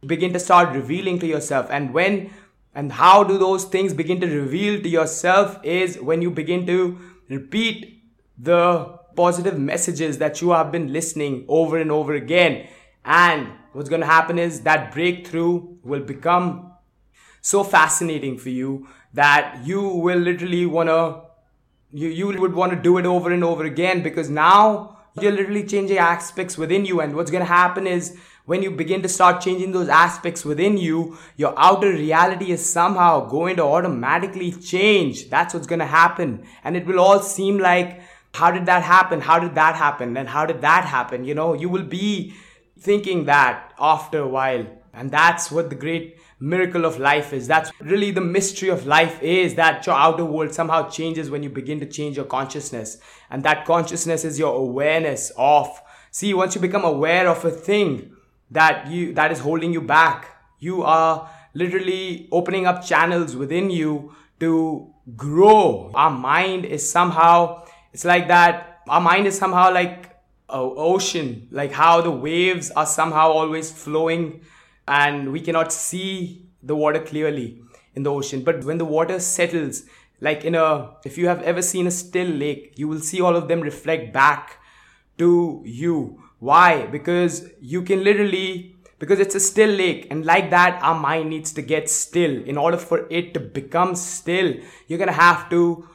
begin 0.06 0.32
to 0.32 0.38
start 0.38 0.74
revealing 0.74 1.18
to 1.20 1.26
yourself. 1.26 1.68
And 1.70 1.92
when 1.92 2.30
and 2.74 2.90
how 2.90 3.22
do 3.22 3.38
those 3.38 3.64
things 3.64 3.94
begin 3.94 4.20
to 4.20 4.26
reveal 4.26 4.82
to 4.82 4.88
yourself 4.88 5.58
is 5.62 5.98
when 6.00 6.20
you 6.22 6.30
begin 6.30 6.66
to 6.66 6.98
repeat 7.28 8.02
the 8.38 8.98
positive 9.16 9.58
messages 9.58 10.18
that 10.18 10.40
you 10.40 10.50
have 10.50 10.72
been 10.72 10.92
listening 10.92 11.44
over 11.48 11.78
and 11.78 11.90
over 11.90 12.14
again. 12.14 12.68
And 13.04 13.52
what's 13.72 13.88
going 13.88 14.00
to 14.00 14.06
happen 14.06 14.38
is 14.38 14.62
that 14.62 14.92
breakthrough 14.92 15.76
will 15.82 16.02
become 16.02 16.72
so 17.40 17.62
fascinating 17.62 18.38
for 18.38 18.48
you 18.48 18.88
that 19.12 19.60
you 19.64 19.80
will 19.82 20.18
literally 20.18 20.66
want 20.66 20.88
to 20.88 21.22
you, 21.92 22.08
you 22.08 22.26
would 22.26 22.54
want 22.54 22.72
to 22.72 22.78
do 22.78 22.98
it 22.98 23.06
over 23.06 23.30
and 23.30 23.44
over 23.44 23.64
again 23.64 24.02
because 24.02 24.28
now 24.28 24.98
you're 25.20 25.30
literally 25.30 25.64
changing 25.64 25.98
aspects 25.98 26.58
within 26.58 26.84
you. 26.84 27.00
And 27.00 27.14
what's 27.14 27.30
going 27.30 27.42
to 27.42 27.46
happen 27.46 27.86
is 27.86 28.18
when 28.46 28.62
you 28.62 28.72
begin 28.72 29.00
to 29.02 29.08
start 29.08 29.40
changing 29.40 29.70
those 29.70 29.88
aspects 29.88 30.44
within 30.44 30.76
you, 30.76 31.16
your 31.36 31.54
outer 31.56 31.90
reality 31.90 32.50
is 32.50 32.68
somehow 32.68 33.26
going 33.26 33.56
to 33.56 33.62
automatically 33.62 34.50
change. 34.50 35.30
That's 35.30 35.54
what's 35.54 35.68
going 35.68 35.78
to 35.78 35.86
happen. 35.86 36.44
And 36.64 36.76
it 36.76 36.84
will 36.84 36.98
all 36.98 37.20
seem 37.20 37.58
like, 37.58 38.00
how 38.34 38.50
did 38.50 38.66
that 38.66 38.82
happen? 38.82 39.20
How 39.20 39.38
did 39.38 39.54
that 39.54 39.76
happen? 39.76 40.16
And 40.16 40.28
how 40.28 40.44
did 40.44 40.60
that 40.62 40.84
happen? 40.84 41.24
You 41.24 41.34
know, 41.34 41.54
you 41.54 41.68
will 41.68 41.84
be 41.84 42.34
thinking 42.78 43.26
that 43.26 43.72
after 43.78 44.18
a 44.18 44.28
while. 44.28 44.66
And 44.92 45.10
that's 45.10 45.50
what 45.52 45.70
the 45.70 45.76
great 45.76 46.18
miracle 46.40 46.84
of 46.84 46.98
life 46.98 47.32
is. 47.32 47.46
That's 47.46 47.70
really 47.80 48.10
the 48.10 48.20
mystery 48.20 48.70
of 48.70 48.86
life 48.86 49.22
is 49.22 49.54
that 49.54 49.86
your 49.86 49.94
outer 49.94 50.24
world 50.24 50.52
somehow 50.52 50.88
changes 50.88 51.30
when 51.30 51.44
you 51.44 51.48
begin 51.48 51.78
to 51.80 51.86
change 51.86 52.16
your 52.16 52.26
consciousness. 52.26 52.98
And 53.30 53.44
that 53.44 53.64
consciousness 53.64 54.24
is 54.24 54.38
your 54.38 54.54
awareness 54.56 55.32
of. 55.38 55.80
See, 56.10 56.34
once 56.34 56.56
you 56.56 56.60
become 56.60 56.84
aware 56.84 57.28
of 57.28 57.44
a 57.44 57.50
thing 57.50 58.16
that 58.50 58.88
you, 58.88 59.14
that 59.14 59.30
is 59.30 59.38
holding 59.38 59.72
you 59.72 59.80
back, 59.80 60.28
you 60.58 60.82
are 60.82 61.30
literally 61.54 62.28
opening 62.32 62.66
up 62.66 62.84
channels 62.84 63.36
within 63.36 63.70
you 63.70 64.14
to 64.40 64.92
grow. 65.16 65.90
Our 65.94 66.10
mind 66.10 66.64
is 66.64 66.88
somehow, 66.88 67.64
it's 67.94 68.04
like 68.04 68.26
that. 68.26 68.80
Our 68.88 69.00
mind 69.00 69.28
is 69.28 69.38
somehow 69.38 69.72
like 69.72 70.10
a 70.48 70.58
ocean, 70.58 71.46
like 71.52 71.70
how 71.70 72.00
the 72.00 72.10
waves 72.10 72.72
are 72.72 72.86
somehow 72.86 73.30
always 73.30 73.70
flowing 73.70 74.40
and 74.88 75.32
we 75.32 75.40
cannot 75.40 75.72
see 75.72 76.44
the 76.62 76.74
water 76.74 77.00
clearly 77.00 77.62
in 77.94 78.02
the 78.02 78.10
ocean. 78.10 78.42
But 78.42 78.64
when 78.64 78.78
the 78.78 78.84
water 78.84 79.20
settles, 79.20 79.84
like 80.20 80.44
in 80.44 80.56
a, 80.56 80.96
if 81.04 81.16
you 81.16 81.28
have 81.28 81.40
ever 81.42 81.62
seen 81.62 81.86
a 81.86 81.90
still 81.92 82.26
lake, 82.26 82.74
you 82.76 82.88
will 82.88 82.98
see 82.98 83.20
all 83.20 83.36
of 83.36 83.46
them 83.46 83.60
reflect 83.60 84.12
back 84.12 84.58
to 85.18 85.62
you. 85.64 86.20
Why? 86.40 86.86
Because 86.86 87.48
you 87.60 87.82
can 87.82 88.02
literally, 88.02 88.74
because 88.98 89.20
it's 89.20 89.36
a 89.36 89.40
still 89.40 89.70
lake, 89.70 90.08
and 90.10 90.24
like 90.26 90.50
that, 90.50 90.82
our 90.82 90.98
mind 90.98 91.30
needs 91.30 91.52
to 91.52 91.62
get 91.62 91.88
still. 91.88 92.42
In 92.42 92.58
order 92.58 92.76
for 92.76 93.06
it 93.10 93.34
to 93.34 93.40
become 93.40 93.94
still, 93.94 94.54
you're 94.88 94.98
gonna 94.98 95.12
have 95.12 95.48
to 95.50 95.88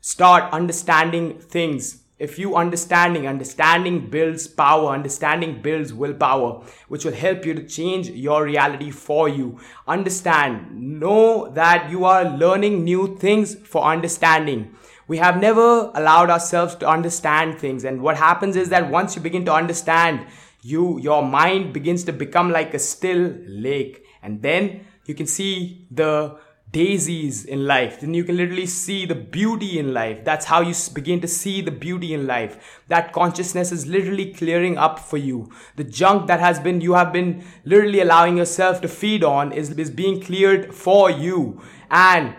start 0.00 0.52
understanding 0.52 1.38
things. 1.38 2.02
If 2.18 2.38
you 2.38 2.54
understanding 2.54 3.26
understanding 3.26 4.10
builds 4.10 4.46
power 4.46 4.90
understanding 4.90 5.62
builds 5.62 5.94
willpower 5.94 6.62
which 6.88 7.06
will 7.06 7.14
help 7.14 7.46
you 7.46 7.54
to 7.54 7.66
change 7.66 8.10
your 8.10 8.44
reality 8.44 8.90
for 8.90 9.28
you. 9.28 9.58
Understand. 9.88 11.00
Know 11.00 11.48
that 11.50 11.90
you 11.90 12.04
are 12.04 12.24
learning 12.24 12.84
new 12.84 13.16
things 13.16 13.54
for 13.54 13.84
understanding. 13.84 14.74
We 15.08 15.16
have 15.16 15.40
never 15.40 15.90
allowed 15.94 16.28
ourselves 16.30 16.74
to 16.76 16.88
understand 16.88 17.58
things 17.58 17.84
and 17.84 18.02
what 18.02 18.18
happens 18.18 18.54
is 18.54 18.68
that 18.68 18.90
once 18.90 19.16
you 19.16 19.22
begin 19.22 19.46
to 19.46 19.54
understand 19.54 20.26
you 20.62 21.00
your 21.00 21.22
mind 21.22 21.72
begins 21.72 22.04
to 22.04 22.12
become 22.12 22.50
like 22.50 22.74
a 22.74 22.78
still 22.78 23.34
lake 23.46 24.04
and 24.22 24.42
then 24.42 24.84
you 25.06 25.14
can 25.14 25.26
see 25.26 25.86
the 25.90 26.38
daisies 26.72 27.44
in 27.44 27.66
life. 27.66 28.00
Then 28.00 28.14
you 28.14 28.24
can 28.24 28.36
literally 28.36 28.66
see 28.66 29.04
the 29.04 29.14
beauty 29.14 29.78
in 29.78 29.92
life. 29.92 30.24
That's 30.24 30.46
how 30.46 30.60
you 30.60 30.74
begin 30.92 31.20
to 31.20 31.28
see 31.28 31.60
the 31.60 31.70
beauty 31.70 32.14
in 32.14 32.26
life. 32.26 32.82
That 32.88 33.12
consciousness 33.12 33.72
is 33.72 33.86
literally 33.86 34.32
clearing 34.32 34.78
up 34.78 34.98
for 34.98 35.16
you. 35.16 35.50
The 35.76 35.84
junk 35.84 36.28
that 36.28 36.40
has 36.40 36.60
been, 36.60 36.80
you 36.80 36.94
have 36.94 37.12
been 37.12 37.44
literally 37.64 38.00
allowing 38.00 38.36
yourself 38.36 38.80
to 38.82 38.88
feed 38.88 39.24
on 39.24 39.52
is, 39.52 39.70
is 39.70 39.90
being 39.90 40.20
cleared 40.20 40.74
for 40.74 41.10
you. 41.10 41.60
And 41.90 42.36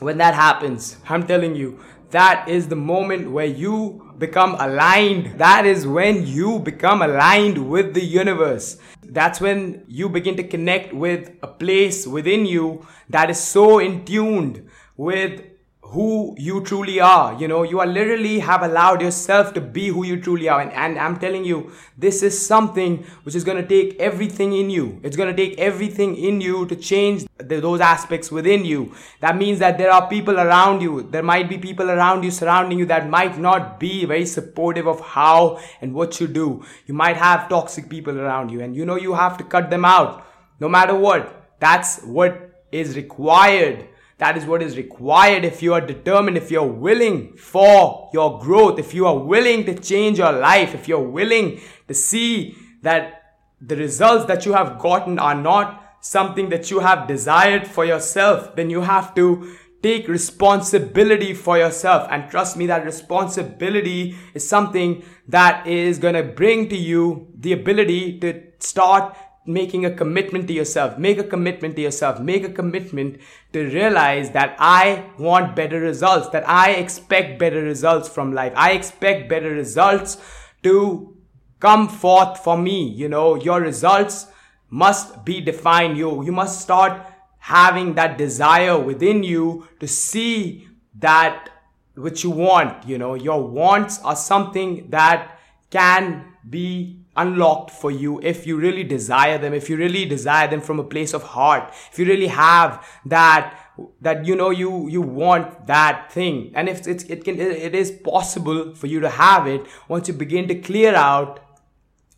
when 0.00 0.18
that 0.18 0.34
happens, 0.34 0.96
I'm 1.08 1.26
telling 1.26 1.54
you, 1.54 1.78
that 2.10 2.48
is 2.48 2.68
the 2.68 2.76
moment 2.76 3.30
where 3.30 3.46
you 3.46 4.07
become 4.18 4.56
aligned. 4.58 5.38
That 5.38 5.66
is 5.66 5.86
when 5.86 6.26
you 6.26 6.58
become 6.58 7.02
aligned 7.02 7.70
with 7.70 7.94
the 7.94 8.04
universe. 8.04 8.78
That's 9.02 9.40
when 9.40 9.84
you 9.88 10.08
begin 10.08 10.36
to 10.36 10.42
connect 10.42 10.92
with 10.92 11.32
a 11.42 11.48
place 11.48 12.06
within 12.06 12.46
you 12.46 12.86
that 13.08 13.30
is 13.30 13.40
so 13.40 13.78
in 13.78 14.04
tuned 14.04 14.68
with 14.96 15.42
who 15.90 16.34
you 16.36 16.60
truly 16.60 17.00
are. 17.00 17.34
You 17.40 17.48
know, 17.48 17.62
you 17.62 17.80
are 17.80 17.86
literally 17.86 18.40
have 18.40 18.62
allowed 18.62 19.00
yourself 19.00 19.54
to 19.54 19.60
be 19.60 19.88
who 19.88 20.04
you 20.04 20.20
truly 20.20 20.46
are. 20.46 20.60
And, 20.60 20.70
and 20.72 20.98
I'm 20.98 21.18
telling 21.18 21.46
you, 21.46 21.72
this 21.96 22.22
is 22.22 22.46
something 22.46 23.06
which 23.22 23.34
is 23.34 23.42
going 23.42 23.56
to 23.56 23.66
take 23.66 23.98
everything 23.98 24.52
in 24.52 24.68
you. 24.68 25.00
It's 25.02 25.16
going 25.16 25.34
to 25.34 25.36
take 25.36 25.58
everything 25.58 26.14
in 26.16 26.42
you 26.42 26.66
to 26.66 26.76
change 26.76 27.24
the, 27.38 27.60
those 27.60 27.80
aspects 27.80 28.30
within 28.30 28.66
you. 28.66 28.94
That 29.20 29.38
means 29.38 29.60
that 29.60 29.78
there 29.78 29.90
are 29.90 30.06
people 30.10 30.38
around 30.38 30.82
you. 30.82 31.08
There 31.10 31.22
might 31.22 31.48
be 31.48 31.56
people 31.56 31.90
around 31.90 32.22
you 32.22 32.30
surrounding 32.30 32.78
you 32.78 32.84
that 32.86 33.08
might 33.08 33.38
not 33.38 33.80
be 33.80 34.04
very 34.04 34.26
supportive 34.26 34.86
of 34.86 35.00
how 35.00 35.58
and 35.80 35.94
what 35.94 36.20
you 36.20 36.28
do. 36.28 36.62
You 36.86 36.92
might 36.92 37.16
have 37.16 37.48
toxic 37.48 37.88
people 37.88 38.20
around 38.20 38.50
you 38.50 38.60
and 38.60 38.76
you 38.76 38.84
know 38.84 38.96
you 38.96 39.14
have 39.14 39.38
to 39.38 39.44
cut 39.44 39.70
them 39.70 39.86
out 39.86 40.22
no 40.60 40.68
matter 40.68 40.94
what. 40.94 41.50
That's 41.60 42.02
what 42.02 42.62
is 42.70 42.94
required 42.94 43.88
that 44.18 44.36
is 44.36 44.44
what 44.44 44.62
is 44.62 44.76
required 44.76 45.44
if 45.44 45.62
you 45.62 45.72
are 45.74 45.80
determined, 45.80 46.36
if 46.36 46.50
you're 46.50 46.66
willing 46.66 47.36
for 47.36 48.10
your 48.12 48.38
growth, 48.40 48.78
if 48.78 48.92
you 48.92 49.06
are 49.06 49.16
willing 49.18 49.64
to 49.64 49.74
change 49.78 50.18
your 50.18 50.32
life, 50.32 50.74
if 50.74 50.88
you're 50.88 51.00
willing 51.00 51.60
to 51.86 51.94
see 51.94 52.56
that 52.82 53.36
the 53.60 53.76
results 53.76 54.26
that 54.26 54.44
you 54.44 54.52
have 54.52 54.78
gotten 54.78 55.18
are 55.18 55.34
not 55.34 55.96
something 56.00 56.48
that 56.48 56.70
you 56.70 56.80
have 56.80 57.06
desired 57.08 57.66
for 57.66 57.84
yourself, 57.84 58.54
then 58.56 58.70
you 58.70 58.80
have 58.80 59.14
to 59.14 59.56
take 59.82 60.08
responsibility 60.08 61.32
for 61.32 61.56
yourself. 61.56 62.08
And 62.10 62.28
trust 62.28 62.56
me, 62.56 62.66
that 62.66 62.84
responsibility 62.84 64.16
is 64.34 64.48
something 64.48 65.04
that 65.28 65.66
is 65.66 65.98
going 65.98 66.14
to 66.14 66.24
bring 66.24 66.68
to 66.68 66.76
you 66.76 67.28
the 67.38 67.52
ability 67.52 68.18
to 68.20 68.42
start 68.58 69.16
making 69.48 69.86
a 69.86 69.90
commitment 69.90 70.46
to 70.46 70.52
yourself. 70.52 70.98
Make 70.98 71.18
a 71.18 71.24
commitment 71.24 71.74
to 71.76 71.82
yourself. 71.82 72.20
Make 72.20 72.44
a 72.44 72.52
commitment 72.52 73.18
to 73.52 73.64
realize 73.64 74.30
that 74.32 74.54
I 74.58 75.06
want 75.18 75.56
better 75.56 75.80
results, 75.80 76.28
that 76.28 76.48
I 76.48 76.72
expect 76.72 77.38
better 77.38 77.62
results 77.62 78.08
from 78.08 78.34
life. 78.34 78.52
I 78.54 78.72
expect 78.72 79.28
better 79.28 79.50
results 79.50 80.18
to 80.62 81.16
come 81.60 81.88
forth 81.88 82.44
for 82.44 82.58
me. 82.58 82.88
You 82.88 83.08
know, 83.08 83.34
your 83.34 83.60
results 83.60 84.26
must 84.70 85.24
be 85.24 85.40
defined. 85.40 85.96
You, 85.96 86.22
you 86.22 86.32
must 86.32 86.60
start 86.60 87.06
having 87.38 87.94
that 87.94 88.18
desire 88.18 88.78
within 88.78 89.22
you 89.22 89.66
to 89.80 89.88
see 89.88 90.68
that 90.98 91.48
which 91.94 92.22
you 92.22 92.30
want. 92.30 92.86
You 92.86 92.98
know, 92.98 93.14
your 93.14 93.48
wants 93.48 94.00
are 94.02 94.16
something 94.16 94.90
that 94.90 95.38
can 95.70 96.34
be 96.48 97.00
unlocked 97.18 97.70
for 97.70 97.90
you 97.90 98.20
if 98.22 98.46
you 98.46 98.56
really 98.56 98.84
desire 98.84 99.38
them, 99.38 99.52
if 99.52 99.68
you 99.68 99.76
really 99.76 100.04
desire 100.04 100.48
them 100.48 100.60
from 100.60 100.78
a 100.78 100.84
place 100.84 101.12
of 101.12 101.22
heart, 101.22 101.74
if 101.92 101.98
you 101.98 102.06
really 102.06 102.28
have 102.28 102.86
that 103.06 103.58
that 104.00 104.24
you 104.24 104.34
know 104.34 104.50
you 104.50 104.88
you 104.88 105.02
want 105.02 105.66
that 105.66 106.12
thing. 106.12 106.52
And 106.54 106.68
if 106.68 106.86
it's 106.86 107.04
it 107.04 107.24
can 107.24 107.40
it 107.40 107.74
is 107.74 107.90
possible 107.90 108.74
for 108.74 108.86
you 108.86 109.00
to 109.00 109.10
have 109.10 109.46
it 109.46 109.66
once 109.88 110.08
you 110.08 110.14
begin 110.14 110.48
to 110.48 110.54
clear 110.54 110.94
out 110.94 111.40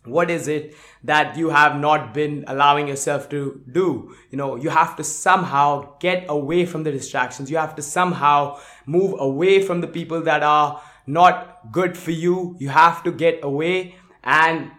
what 0.03 0.31
is 0.31 0.47
it 0.47 0.75
that 1.03 1.37
you 1.37 1.49
have 1.49 1.75
not 1.79 2.13
been 2.13 2.43
allowing 2.47 2.87
yourself 2.87 3.29
to 3.29 3.61
do. 3.71 4.15
You 4.31 4.37
know 4.37 4.55
you 4.55 4.69
have 4.69 4.95
to 4.97 5.03
somehow 5.03 5.95
get 5.99 6.25
away 6.29 6.65
from 6.65 6.83
the 6.83 6.91
distractions. 6.91 7.51
You 7.51 7.57
have 7.57 7.75
to 7.75 7.81
somehow 7.81 8.59
move 8.85 9.15
away 9.19 9.61
from 9.61 9.81
the 9.81 9.87
people 9.87 10.21
that 10.21 10.43
are 10.43 10.81
not 11.07 11.71
good 11.71 11.97
for 11.97 12.11
you. 12.11 12.55
You 12.59 12.69
have 12.69 13.03
to 13.03 13.11
get 13.11 13.43
away 13.43 13.95
and 14.23 14.71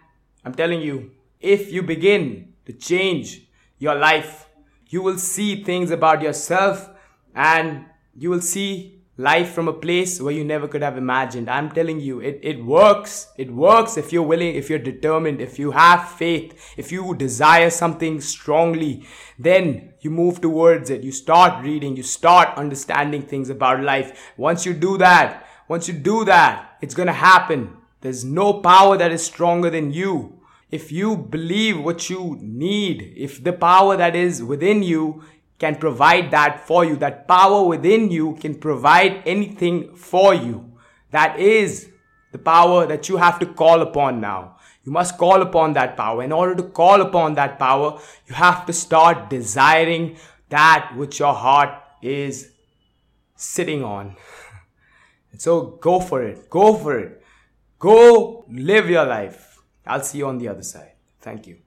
I'm 0.45 0.53
telling 0.53 0.81
you, 0.81 1.11
if 1.39 1.71
you 1.71 1.83
begin 1.83 2.53
to 2.65 2.73
change 2.73 3.47
your 3.79 3.95
life, 3.95 4.47
you 4.89 5.01
will 5.01 5.17
see 5.17 5.63
things 5.63 5.91
about 5.91 6.21
yourself 6.21 6.89
and 7.35 7.85
you 8.15 8.29
will 8.29 8.41
see 8.41 9.01
life 9.17 9.51
from 9.51 9.67
a 9.67 9.73
place 9.73 10.19
where 10.19 10.33
you 10.33 10.43
never 10.43 10.67
could 10.67 10.81
have 10.81 10.97
imagined. 10.97 11.49
I'm 11.49 11.71
telling 11.71 11.99
you, 11.99 12.19
it, 12.19 12.39
it 12.41 12.63
works. 12.63 13.27
It 13.37 13.51
works 13.51 13.97
if 13.97 14.11
you're 14.11 14.23
willing, 14.23 14.55
if 14.55 14.69
you're 14.69 14.79
determined, 14.79 15.39
if 15.39 15.59
you 15.59 15.71
have 15.71 16.09
faith, 16.09 16.73
if 16.77 16.91
you 16.91 17.15
desire 17.15 17.69
something 17.69 18.21
strongly, 18.21 19.05
then 19.37 19.93
you 20.01 20.09
move 20.09 20.41
towards 20.41 20.89
it. 20.89 21.03
You 21.03 21.11
start 21.11 21.63
reading, 21.63 21.95
you 21.95 22.03
start 22.03 22.57
understanding 22.57 23.21
things 23.21 23.49
about 23.49 23.81
life. 23.81 24.33
Once 24.35 24.65
you 24.65 24.73
do 24.73 24.97
that, 24.97 25.45
once 25.67 25.87
you 25.87 25.93
do 25.93 26.25
that, 26.25 26.77
it's 26.81 26.95
gonna 26.95 27.13
happen. 27.13 27.77
There's 28.03 28.25
no 28.25 28.55
power 28.55 28.97
that 28.97 29.13
is 29.13 29.25
stronger 29.25 29.69
than 29.69 29.93
you. 29.93 30.41
If 30.69 30.91
you 30.91 31.15
believe 31.15 31.79
what 31.79 32.09
you 32.09 32.37
need, 32.41 33.13
if 33.15 33.41
the 33.41 33.53
power 33.53 33.95
that 33.95 34.13
is 34.13 34.43
within 34.43 34.83
you 34.83 35.23
can 35.57 35.77
provide 35.77 36.29
that 36.31 36.67
for 36.67 36.83
you, 36.83 36.97
that 36.97 37.29
power 37.29 37.63
within 37.63 38.11
you 38.11 38.35
can 38.41 38.55
provide 38.55 39.23
anything 39.25 39.95
for 39.95 40.33
you. 40.33 40.73
That 41.11 41.39
is 41.39 41.91
the 42.33 42.39
power 42.39 42.85
that 42.87 43.07
you 43.07 43.15
have 43.15 43.39
to 43.39 43.45
call 43.45 43.81
upon 43.81 44.19
now. 44.19 44.57
You 44.83 44.91
must 44.91 45.17
call 45.17 45.41
upon 45.41 45.71
that 45.73 45.95
power. 45.95 46.23
In 46.23 46.33
order 46.33 46.55
to 46.55 46.63
call 46.63 46.99
upon 46.99 47.35
that 47.35 47.57
power, 47.57 48.01
you 48.27 48.35
have 48.35 48.65
to 48.65 48.73
start 48.73 49.29
desiring 49.29 50.17
that 50.49 50.91
which 50.97 51.19
your 51.19 51.33
heart 51.33 51.81
is 52.01 52.51
sitting 53.37 53.81
on. 53.81 54.17
so 55.37 55.77
go 55.81 56.01
for 56.01 56.21
it. 56.21 56.49
Go 56.49 56.75
for 56.75 56.99
it. 56.99 57.22
Go 57.83 58.45
live 58.47 58.89
your 58.89 59.05
life. 59.05 59.61
I'll 59.85 60.01
see 60.03 60.19
you 60.19 60.27
on 60.27 60.37
the 60.37 60.47
other 60.47 60.63
side. 60.63 60.93
Thank 61.19 61.47
you. 61.47 61.57